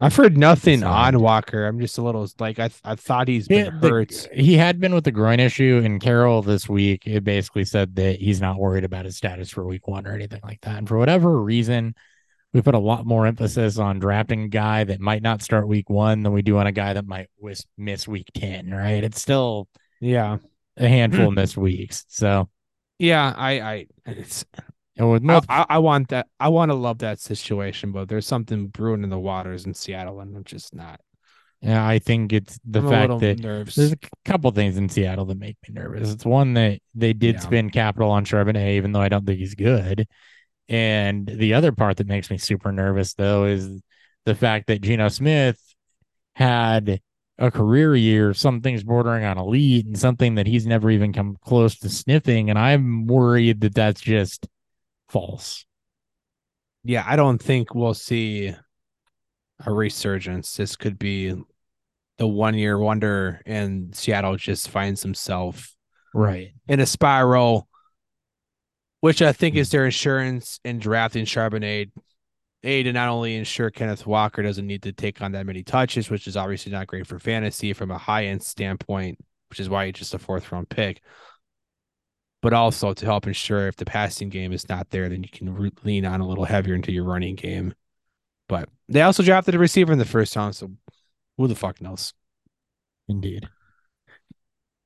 [0.00, 1.64] I've heard nothing on Walker.
[1.64, 4.28] I'm just a little like I I thought he's been Yeah, the- hurt.
[4.32, 8.18] he had been with the groin issue, and Carroll this week it basically said that
[8.20, 10.78] he's not worried about his status for week one or anything like that.
[10.78, 11.94] And for whatever reason,
[12.52, 15.88] we put a lot more emphasis on drafting a guy that might not start week
[15.88, 17.28] one than we do on a guy that might
[17.78, 18.70] miss week ten.
[18.72, 19.04] Right?
[19.04, 19.68] It's still
[20.00, 20.38] Yeah,
[20.76, 21.28] a handful hmm.
[21.28, 22.04] of missed weeks.
[22.08, 22.48] So
[22.98, 23.34] yeah.
[23.36, 24.44] I I it's
[24.96, 26.28] and with I, I, I want that.
[26.38, 30.20] I want to love that situation, but there's something brewing in the waters in Seattle,
[30.20, 31.00] and I'm just not.
[31.62, 33.74] yeah, I think it's the I'm fact that nervous.
[33.74, 36.12] There's a couple things in Seattle that make me nervous.
[36.12, 37.40] It's one that they did Yeah.
[37.40, 40.06] spend capital on Charbonnet, even though I don't think he's good.
[40.68, 43.80] And the other part that makes me super nervous, though, is
[44.26, 45.58] the fact that Geno Smith
[46.34, 47.00] had
[47.38, 51.78] a career year, something's bordering on elite, and something that he's never even come close
[51.78, 52.50] to sniffing.
[52.50, 54.46] And I'm worried that that's just
[55.08, 55.64] false.
[56.84, 58.54] yeah, I don't think we'll see
[59.64, 60.56] a resurgence.
[60.56, 61.34] This could be
[62.18, 65.74] the one year wonder, and Seattle just finds himself
[66.14, 66.52] Right.
[66.68, 67.68] in a spiral,
[69.00, 71.90] which I think is their insurance in drafting Charbonnet.
[72.64, 76.10] A to not only ensure Kenneth Walker doesn't need to take on that many touches,
[76.10, 79.18] which is obviously not great for fantasy from a high end standpoint,
[79.50, 81.00] which is why he's just a fourth round pick.
[82.40, 85.54] But also to help ensure if the passing game is not there, then you can
[85.54, 87.74] re- lean on a little heavier into your running game.
[88.48, 90.70] But they also drafted a receiver in the first round, so
[91.38, 92.12] who the fuck knows?
[93.08, 93.48] Indeed.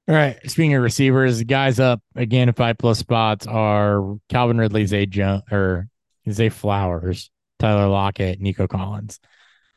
[0.08, 0.38] All right.
[0.48, 5.88] Speaking of receivers, guys up again five plus spots are Calvin Ridley, Zay Jones, or
[6.30, 9.20] Zay Flowers, Tyler Lockett, Nico Collins.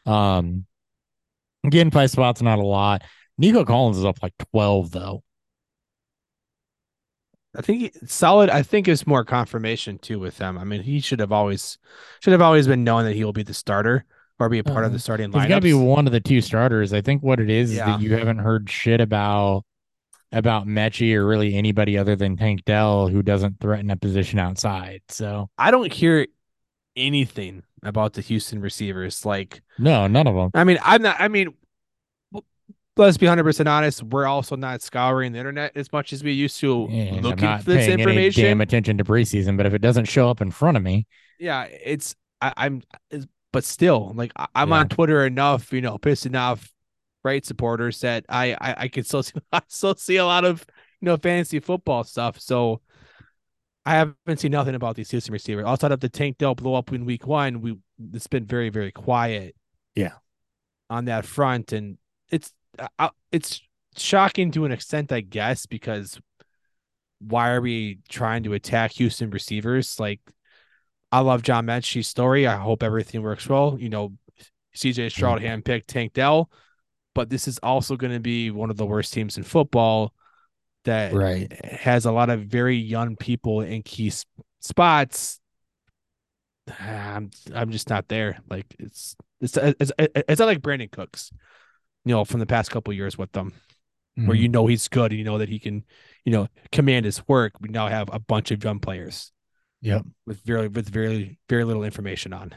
[0.06, 0.66] Um,
[1.64, 3.04] again, five spots, not a lot.
[3.38, 5.24] Nico Collins is up like twelve though.
[7.56, 8.50] I think solid.
[8.50, 10.58] I think is more confirmation too with them.
[10.58, 11.78] I mean, he should have always
[12.22, 14.06] should have always been known that he will be the starter
[14.40, 15.42] or be a part of Uh, the starting lineup.
[15.42, 16.94] He's got to be one of the two starters.
[16.94, 19.66] I think what it is is that you haven't heard shit about
[20.32, 25.02] about Metchie or really anybody other than Tank Dell who doesn't threaten a position outside.
[25.10, 26.28] So I don't hear
[26.96, 29.26] anything about the Houston receivers.
[29.26, 30.52] Like, no, none of them.
[30.54, 31.16] I mean, I'm not.
[31.20, 31.54] I mean,
[32.98, 34.04] let's be hundred percent honest.
[34.04, 37.64] We're also not scouring the internet as much as we used to, I'm looking for
[37.64, 38.44] this information.
[38.44, 41.08] damn attention to preseason, but if it doesn't show up in front of me,
[41.40, 44.80] yeah, it's I, I'm, it's, but still, like I, I'm Yeah.
[44.80, 46.72] on Twitter enough, you know, pissing off
[47.24, 50.66] right supporters that I I, I can still see, I still see a lot of
[51.02, 52.40] you know fantasy football stuff.
[52.40, 52.82] So
[53.86, 56.92] I haven't seen nothing about these Houston receivers outside of the Tank Dell blow up
[56.92, 57.62] in Week One.
[57.62, 57.78] We
[58.14, 59.56] it's been very very quiet.
[59.96, 60.14] Yeah.
[60.90, 61.98] on that front, and
[62.30, 62.54] it's
[62.98, 63.62] uh, it's
[63.98, 66.20] shocking to an extent, I guess, because
[67.20, 70.00] why are we trying to attack Houston receivers?
[70.00, 70.22] Like,
[71.12, 72.48] I love John Metchie's story.
[72.48, 73.78] I hope everything works well.
[73.80, 74.14] You know,
[74.76, 76.50] CJ Stroud handpicked Tank Dell,
[77.14, 80.14] but this is also going to be one of the worst teams in football
[80.86, 81.52] that right?
[81.66, 84.12] has a lot of very young people in key
[84.60, 85.40] spots.
[86.80, 88.40] I'm I'm just not there.
[88.50, 91.32] Like it's it's it's, it's not like Brandin Cooks,
[92.06, 93.54] you know, from the past couple years with them
[94.16, 94.42] where Mhm.
[94.42, 95.86] you know he's good and you know that he can,
[96.26, 97.54] you know, command his work.
[97.62, 99.32] We now have a bunch of young players
[99.82, 100.06] Yep.
[100.26, 102.54] with very with very very little information on.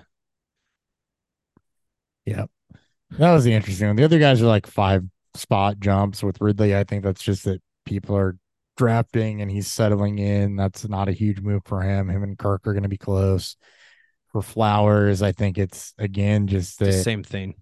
[2.27, 2.51] Yep.
[3.19, 3.97] That was the interesting one.
[3.97, 5.05] The other guys are like five
[5.35, 6.77] spot jumps with Ridley.
[6.77, 8.36] I think that's just that people are
[8.76, 10.56] drafting and he's settling in.
[10.56, 12.09] That's not a huge move for him.
[12.09, 13.56] Him and Kirk are going to be close.
[14.32, 17.54] For Flowers, I think it's again just the same thing.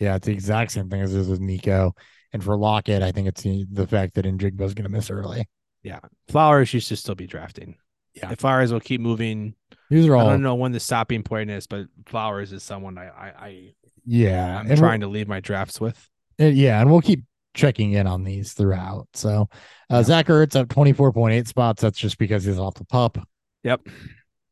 [0.00, 1.94] Yeah, it's the exact same thing as this with Nico.
[2.32, 5.48] And for Lockett, I think it's the, the fact that Njigba's going to miss early.
[5.82, 7.76] Yeah, Flowers, should still be drafting.
[8.14, 8.32] Yeah.
[8.32, 9.54] If Flowers will keep moving,
[9.90, 10.26] These are all.
[10.26, 13.74] I don't know when the stopping point is, but Flowers is someone I I, I
[14.04, 14.58] yeah.
[14.58, 16.08] I'm and trying to leave my drafts with.
[16.38, 17.22] we'll- yeah, and we'll keep
[17.58, 19.08] checking in on these throughout.
[19.12, 19.48] So,
[19.90, 20.02] uh, Yeah.
[20.04, 21.82] Zach Ertz up 24.8 spots.
[21.82, 23.18] That's just because he's off the pup.
[23.64, 23.82] Yep.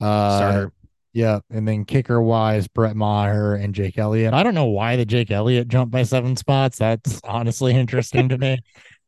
[0.01, 0.73] Uh, Starter.
[1.15, 4.35] Yeah, and then kicker wise, Brett Maher and Jake Elliott.
[4.35, 6.77] I don't know why the Jake Elliott jumped by seven spots.
[6.77, 8.59] That's honestly interesting to me.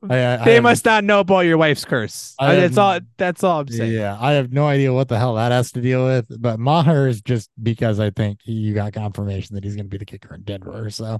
[0.08, 2.34] I, I, I They have- must not know about your wife's curse.
[2.38, 3.00] I that's all.
[3.18, 3.92] That's all I'm saying.
[3.92, 6.26] Yeah, I have no idea what the hell that has to deal with.
[6.40, 9.98] But Maher is just because I think you got confirmation that he's going to be
[9.98, 10.88] the kicker in Denver.
[10.88, 11.18] So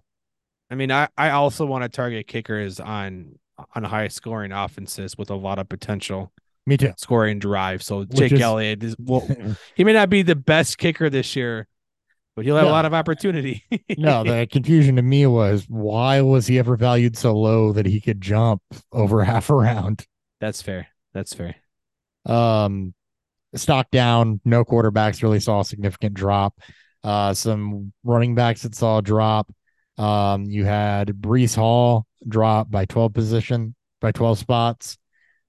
[0.71, 3.39] I mean, I, I also want to target kickers on
[3.75, 6.33] on high scoring offenses with a lot of potential
[6.67, 6.93] me too.
[6.97, 7.83] scoring drive.
[7.83, 9.27] So Which Jake is- Elliott is well,
[9.75, 11.67] he may not be the best kicker this year,
[12.37, 12.71] but he'll have No.
[12.71, 13.65] a lot of opportunity.
[13.99, 18.01] no, the confusion to me was why was he ever valued so low that he
[18.01, 18.63] could jump
[18.93, 20.07] over half a round?
[20.41, 20.87] that's fair.
[21.15, 21.57] That's fair.
[22.27, 22.95] Um,
[23.55, 24.41] stock down.
[24.45, 26.61] No quarterbacks really saw a significant drop.
[27.03, 29.51] Uh, some running backs that saw a drop.
[29.99, 34.97] Um, you had Breece Hall drop by 12 position by 12 spots.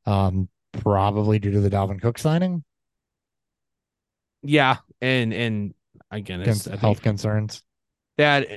[0.06, 2.64] Um, probably due to the Dalvin Cook signing.
[4.42, 5.74] Yeah, and and
[6.12, 7.64] again, it's, Con- health think concerns.
[8.18, 8.48] that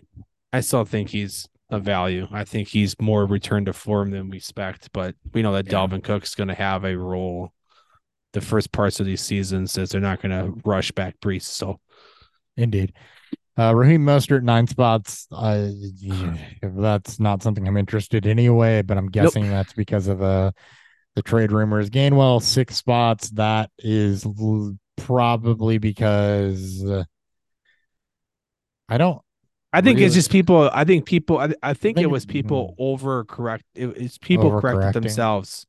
[0.52, 2.28] I still think he's a value.
[2.30, 5.72] I think he's more return to form than we expect, but we know that Yeah.
[5.72, 7.52] Dalvin Cook's going to have a role
[8.32, 11.42] the first parts of these seasons as they're not going to rush back Breece.
[11.42, 11.80] So
[12.56, 12.92] Indeed.
[13.58, 15.26] Uh, Raheem Mostert, nine spots.
[15.30, 15.68] Uh,
[16.62, 20.54] that's not something I'm interested in anyway, but I'm guessing that's because of the
[21.14, 21.90] the trade rumors.
[21.90, 23.30] Gainwell, six spots.
[23.30, 27.04] That is l- probably because uh,
[28.88, 29.20] I don't.
[29.74, 30.70] I think it's just people.
[30.72, 31.38] I think people.
[31.38, 33.62] I, I think think it was people overcorrect.
[33.74, 35.66] It, it's people correcting themselves.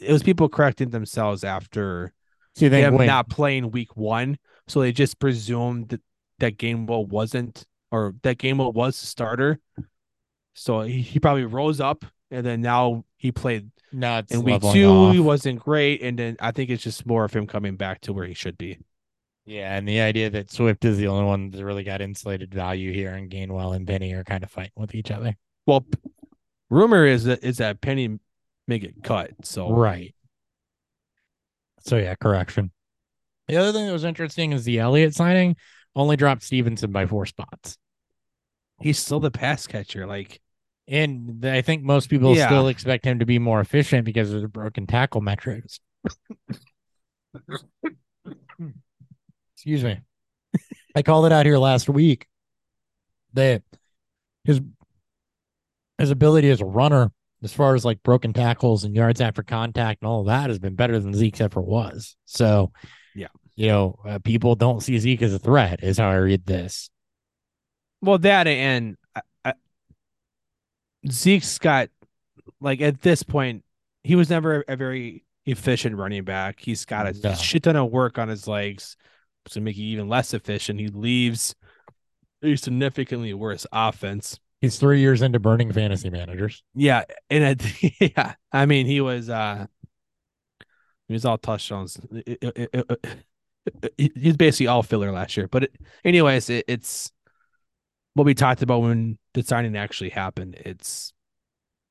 [0.00, 2.12] It was people correcting themselves after
[2.54, 4.38] So them not playing week one,
[4.68, 6.00] so they just presumed that
[6.40, 9.58] that Gainwell wasn't, or that Gainwell was the starter.
[10.54, 14.88] So he, he probably rose up, and then now he played no, in week two.
[14.88, 15.14] off.
[15.14, 18.12] He wasn't great, and then I think it's just more of him coming back to
[18.12, 18.78] where he should be.
[19.44, 22.92] Yeah, and the idea that Swift is the only one that really got insulated value
[22.92, 25.36] here, and Gainwell and Penny are kind of fighting with each other.
[25.64, 25.86] Well,
[26.70, 28.18] rumor is that is that Penny
[28.66, 29.30] may get cut.
[29.42, 30.14] So Right.
[31.80, 32.70] So yeah, correction.
[33.46, 35.56] The other thing that was interesting is the Elliott signing
[35.98, 37.76] only dropped Stevenson by four spots.
[38.80, 40.06] he's still the pass catcher.
[40.06, 40.40] Like
[40.86, 42.46] And I think most people Yeah.
[42.46, 45.80] still expect him to be more efficient because of the broken tackle metrics.
[49.54, 50.00] Excuse me.
[50.94, 52.26] I called it out here last week
[53.34, 53.62] that
[54.44, 54.60] his
[55.98, 57.10] his ability as a runner,
[57.42, 60.58] as far as like broken tackles and yards after contact and all of that, has
[60.60, 62.16] been better than Zeke's ever was.
[62.24, 62.72] So,
[63.14, 63.28] Yeah.
[63.58, 66.90] You know, uh, people don't see Zeke as a threat, is how I read this.
[68.00, 69.54] Well, that and I, I,
[71.10, 71.88] Zeke's got
[72.60, 73.64] like at this point,
[74.04, 76.60] he was never a very efficient running back.
[76.60, 77.34] He's got a No.
[77.34, 78.96] shit ton of work on his legs
[79.50, 80.78] to make you even less efficient.
[80.78, 81.56] He leaves
[82.44, 84.38] a significantly worse offense.
[84.60, 86.62] He's three years into burning fantasy managers.
[86.76, 89.66] Yeah, and it, yeah, I mean he was uh
[91.08, 91.96] he was all touchdowns.
[92.12, 93.18] It- it- it- it- it-
[93.96, 95.48] He's basically all filler last year.
[95.48, 97.12] But it, anyways, it, it's
[98.14, 100.56] what we talked about when the signing actually happened.
[100.56, 101.12] It's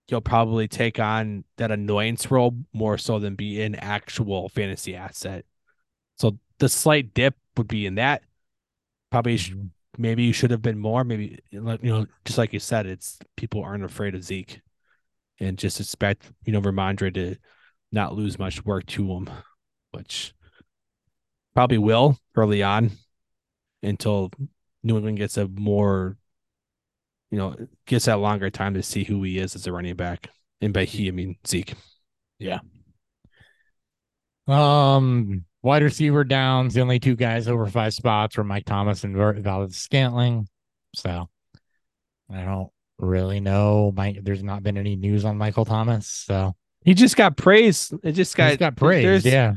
[0.08, 5.46] he'll probably take on that annoyance role more so than be an actual fantasy asset.
[6.18, 8.24] So the slight dip would be in that.
[9.12, 9.40] Probably
[9.98, 11.04] maybe you should have been more.
[11.04, 14.62] Maybe you know, just like you said, it's people aren't afraid of Zeke,
[15.40, 17.36] and just expect you know Rhamondre to
[17.92, 19.30] not lose much work to him,
[19.92, 20.34] which
[21.58, 22.92] probably will early on
[23.82, 24.30] until
[24.84, 26.16] New England gets a more,
[27.32, 27.56] you know,
[27.88, 30.30] gets that longer time to see who he is as a running back.
[30.62, 31.74] And by he, I mean Zeke.
[32.38, 32.60] Yeah.
[34.48, 36.76] Um, wide receiver downs.
[36.76, 40.48] The only two guys over five spots were Mike Thomas and Valdes Scantling.
[40.94, 41.28] So
[42.32, 42.70] I don't
[43.00, 43.92] really know.
[43.96, 46.06] Mike, there's not been any news on Michael Thomas.
[46.06, 46.54] So
[46.84, 47.96] He just got praised.
[48.04, 49.26] It just got, got praise.
[49.26, 49.56] Yeah.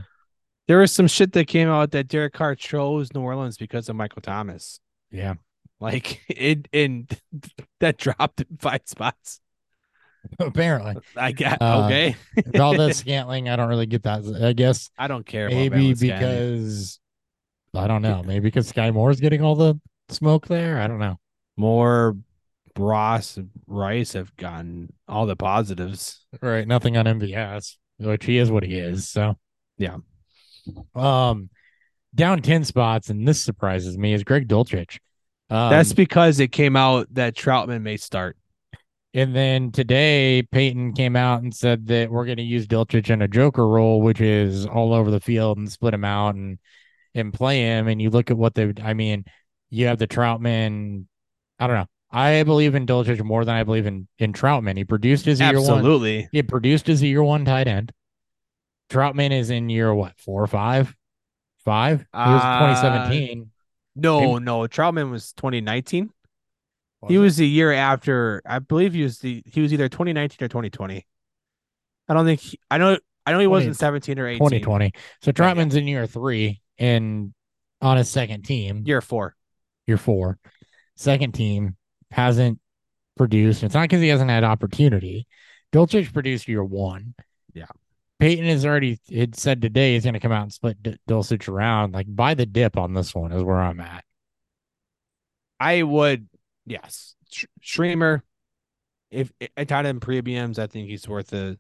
[0.71, 3.97] There was some shit that came out that Derek Carr chose New Orleans because of
[3.97, 4.79] Michael Thomas.
[5.11, 5.35] Yeah.
[5.81, 7.11] Like it, and
[7.81, 9.41] that dropped in five spots.
[10.39, 10.95] Apparently.
[11.17, 12.15] I got Uh, okay.
[12.47, 14.23] Valdes Scantling, I don't really get that.
[14.41, 15.49] I guess I don't care.
[15.49, 16.21] About maybe Valdes Scantling.
[16.21, 17.01] because
[17.75, 18.23] I don't know.
[18.23, 19.75] Maybe because Skyy Moore's getting all the
[20.09, 20.81] smoke there.
[20.81, 21.19] I don't know.
[21.57, 22.17] more
[22.79, 26.25] Ross Rice have gotten all the positives.
[26.41, 26.69] Right.
[26.69, 29.09] Nothing on MVS, which he is what he is.
[29.09, 29.37] So
[29.77, 29.97] Yeah.
[30.95, 31.51] Um
[32.15, 34.99] down 10 spots, and this surprises me, is Greg Dulcich.
[35.49, 38.37] Um, That's because it came out that Troutman may start.
[39.15, 43.29] and then today Peyton came out and said that we're gonna use Dulcich in a
[43.29, 46.59] joker role, which is all over the field and split him out and
[47.15, 47.89] and play him.
[47.89, 49.25] And you look at what they I mean,
[49.71, 51.07] you have the Troutman.
[51.59, 51.87] I don't know.
[52.13, 54.77] I believe in Dulcich more than I believe in in Troutman.
[54.77, 55.79] He produced his year one.
[55.79, 56.29] Absolutely.
[56.33, 57.93] He produced his year one tight end.
[58.91, 60.95] Troutman is in year what four or five?
[61.65, 62.01] Five?
[62.01, 63.51] He was Uh, 2017.
[63.97, 64.61] No, no.
[64.63, 66.11] Troutman was 2019.
[67.09, 67.19] he it?
[67.19, 68.43] was the year after.
[68.45, 69.43] I believe he was the.
[69.47, 71.07] He was either 2019 or 2020.
[72.09, 72.41] I don't think.
[72.41, 72.99] He, I know.
[73.27, 74.39] I know he 20 wasn't 17 or 18.
[74.39, 74.93] 2020.
[74.95, 75.33] So Yeah, yeah.
[75.33, 77.33] Troutman's in year three and
[77.83, 79.37] on his second team, Year four.
[79.87, 80.39] year four.
[80.97, 81.77] Second team
[82.11, 82.59] hasn't
[83.17, 83.63] produced.
[83.63, 85.27] It's not because he hasn't had opportunity.
[85.73, 87.15] Dulcich produced year one.
[87.55, 87.67] Yeah.
[88.21, 91.49] Peyton has already had said today he's going to come out and split D- Dulcich
[91.49, 91.95] around.
[91.95, 94.05] Like buy the dip on this one is where I'm at.
[95.59, 96.29] I would,
[96.67, 97.15] yes.
[97.31, 98.23] Sh- Streamer,
[99.11, 101.59] if I tied him premiums, I think he's worth a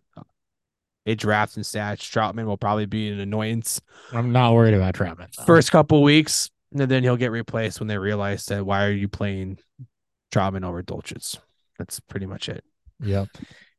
[1.06, 1.98] a draft and stats.
[2.00, 3.80] Troutman will probably be an annoyance
[4.12, 5.34] I'm not worried about Troutman.
[5.36, 5.44] though.
[5.44, 9.08] first couple weeks, and then he'll get replaced when they realize that why are you
[9.08, 9.58] playing
[10.32, 11.38] Troutman over Dulcich?
[11.78, 12.62] That's pretty much it.
[13.02, 13.28] Yep.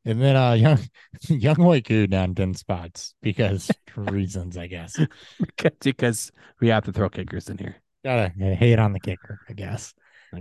[0.05, 0.79] And then uh young
[1.25, 4.99] Younghoe Koo down 10 spots because reasons, I guess.
[5.39, 7.75] because, because we have to throw kickers in here.
[8.03, 9.93] Gotta hate on the kicker, I guess.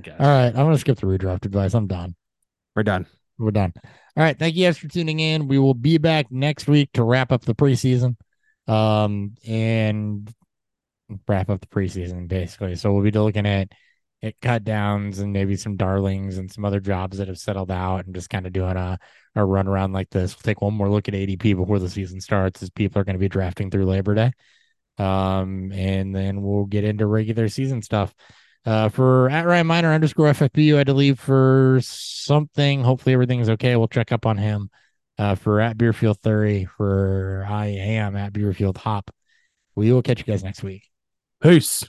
[0.02, 0.20] Guess.
[0.20, 0.46] All right.
[0.46, 1.74] I'm gonna skip the redraft advice.
[1.74, 2.14] I'm done.
[2.74, 3.06] We're done.
[3.38, 3.72] We're done.
[3.84, 4.38] All right.
[4.38, 5.48] Thank you guys for tuning in.
[5.48, 8.16] We will be back next week to wrap up the preseason.
[8.66, 10.32] Um and
[11.26, 12.76] wrap up the preseason basically.
[12.76, 13.68] So we'll be looking at
[14.22, 18.04] at cut downs and maybe some darlings and some other jobs that have settled out
[18.04, 18.98] and just kind of doing a,
[19.34, 20.34] or run around like this.
[20.34, 23.14] We'll take one more look at ADP before the season starts, as people are going
[23.14, 24.32] to be drafting through Labor Day.
[24.98, 28.14] Um, and then we'll get into regular season stuff.
[28.66, 32.82] Uh, for at Ryan Minor underscore FFBU, I had to leave for something.
[32.82, 33.76] Hopefully, everything's okay.
[33.76, 34.70] We'll check up on him.
[35.18, 39.10] Uh, for at Beerfield Thury, for I am at Beerfield Hop.
[39.74, 40.88] We will catch you guys next week.
[41.42, 41.84] Peace.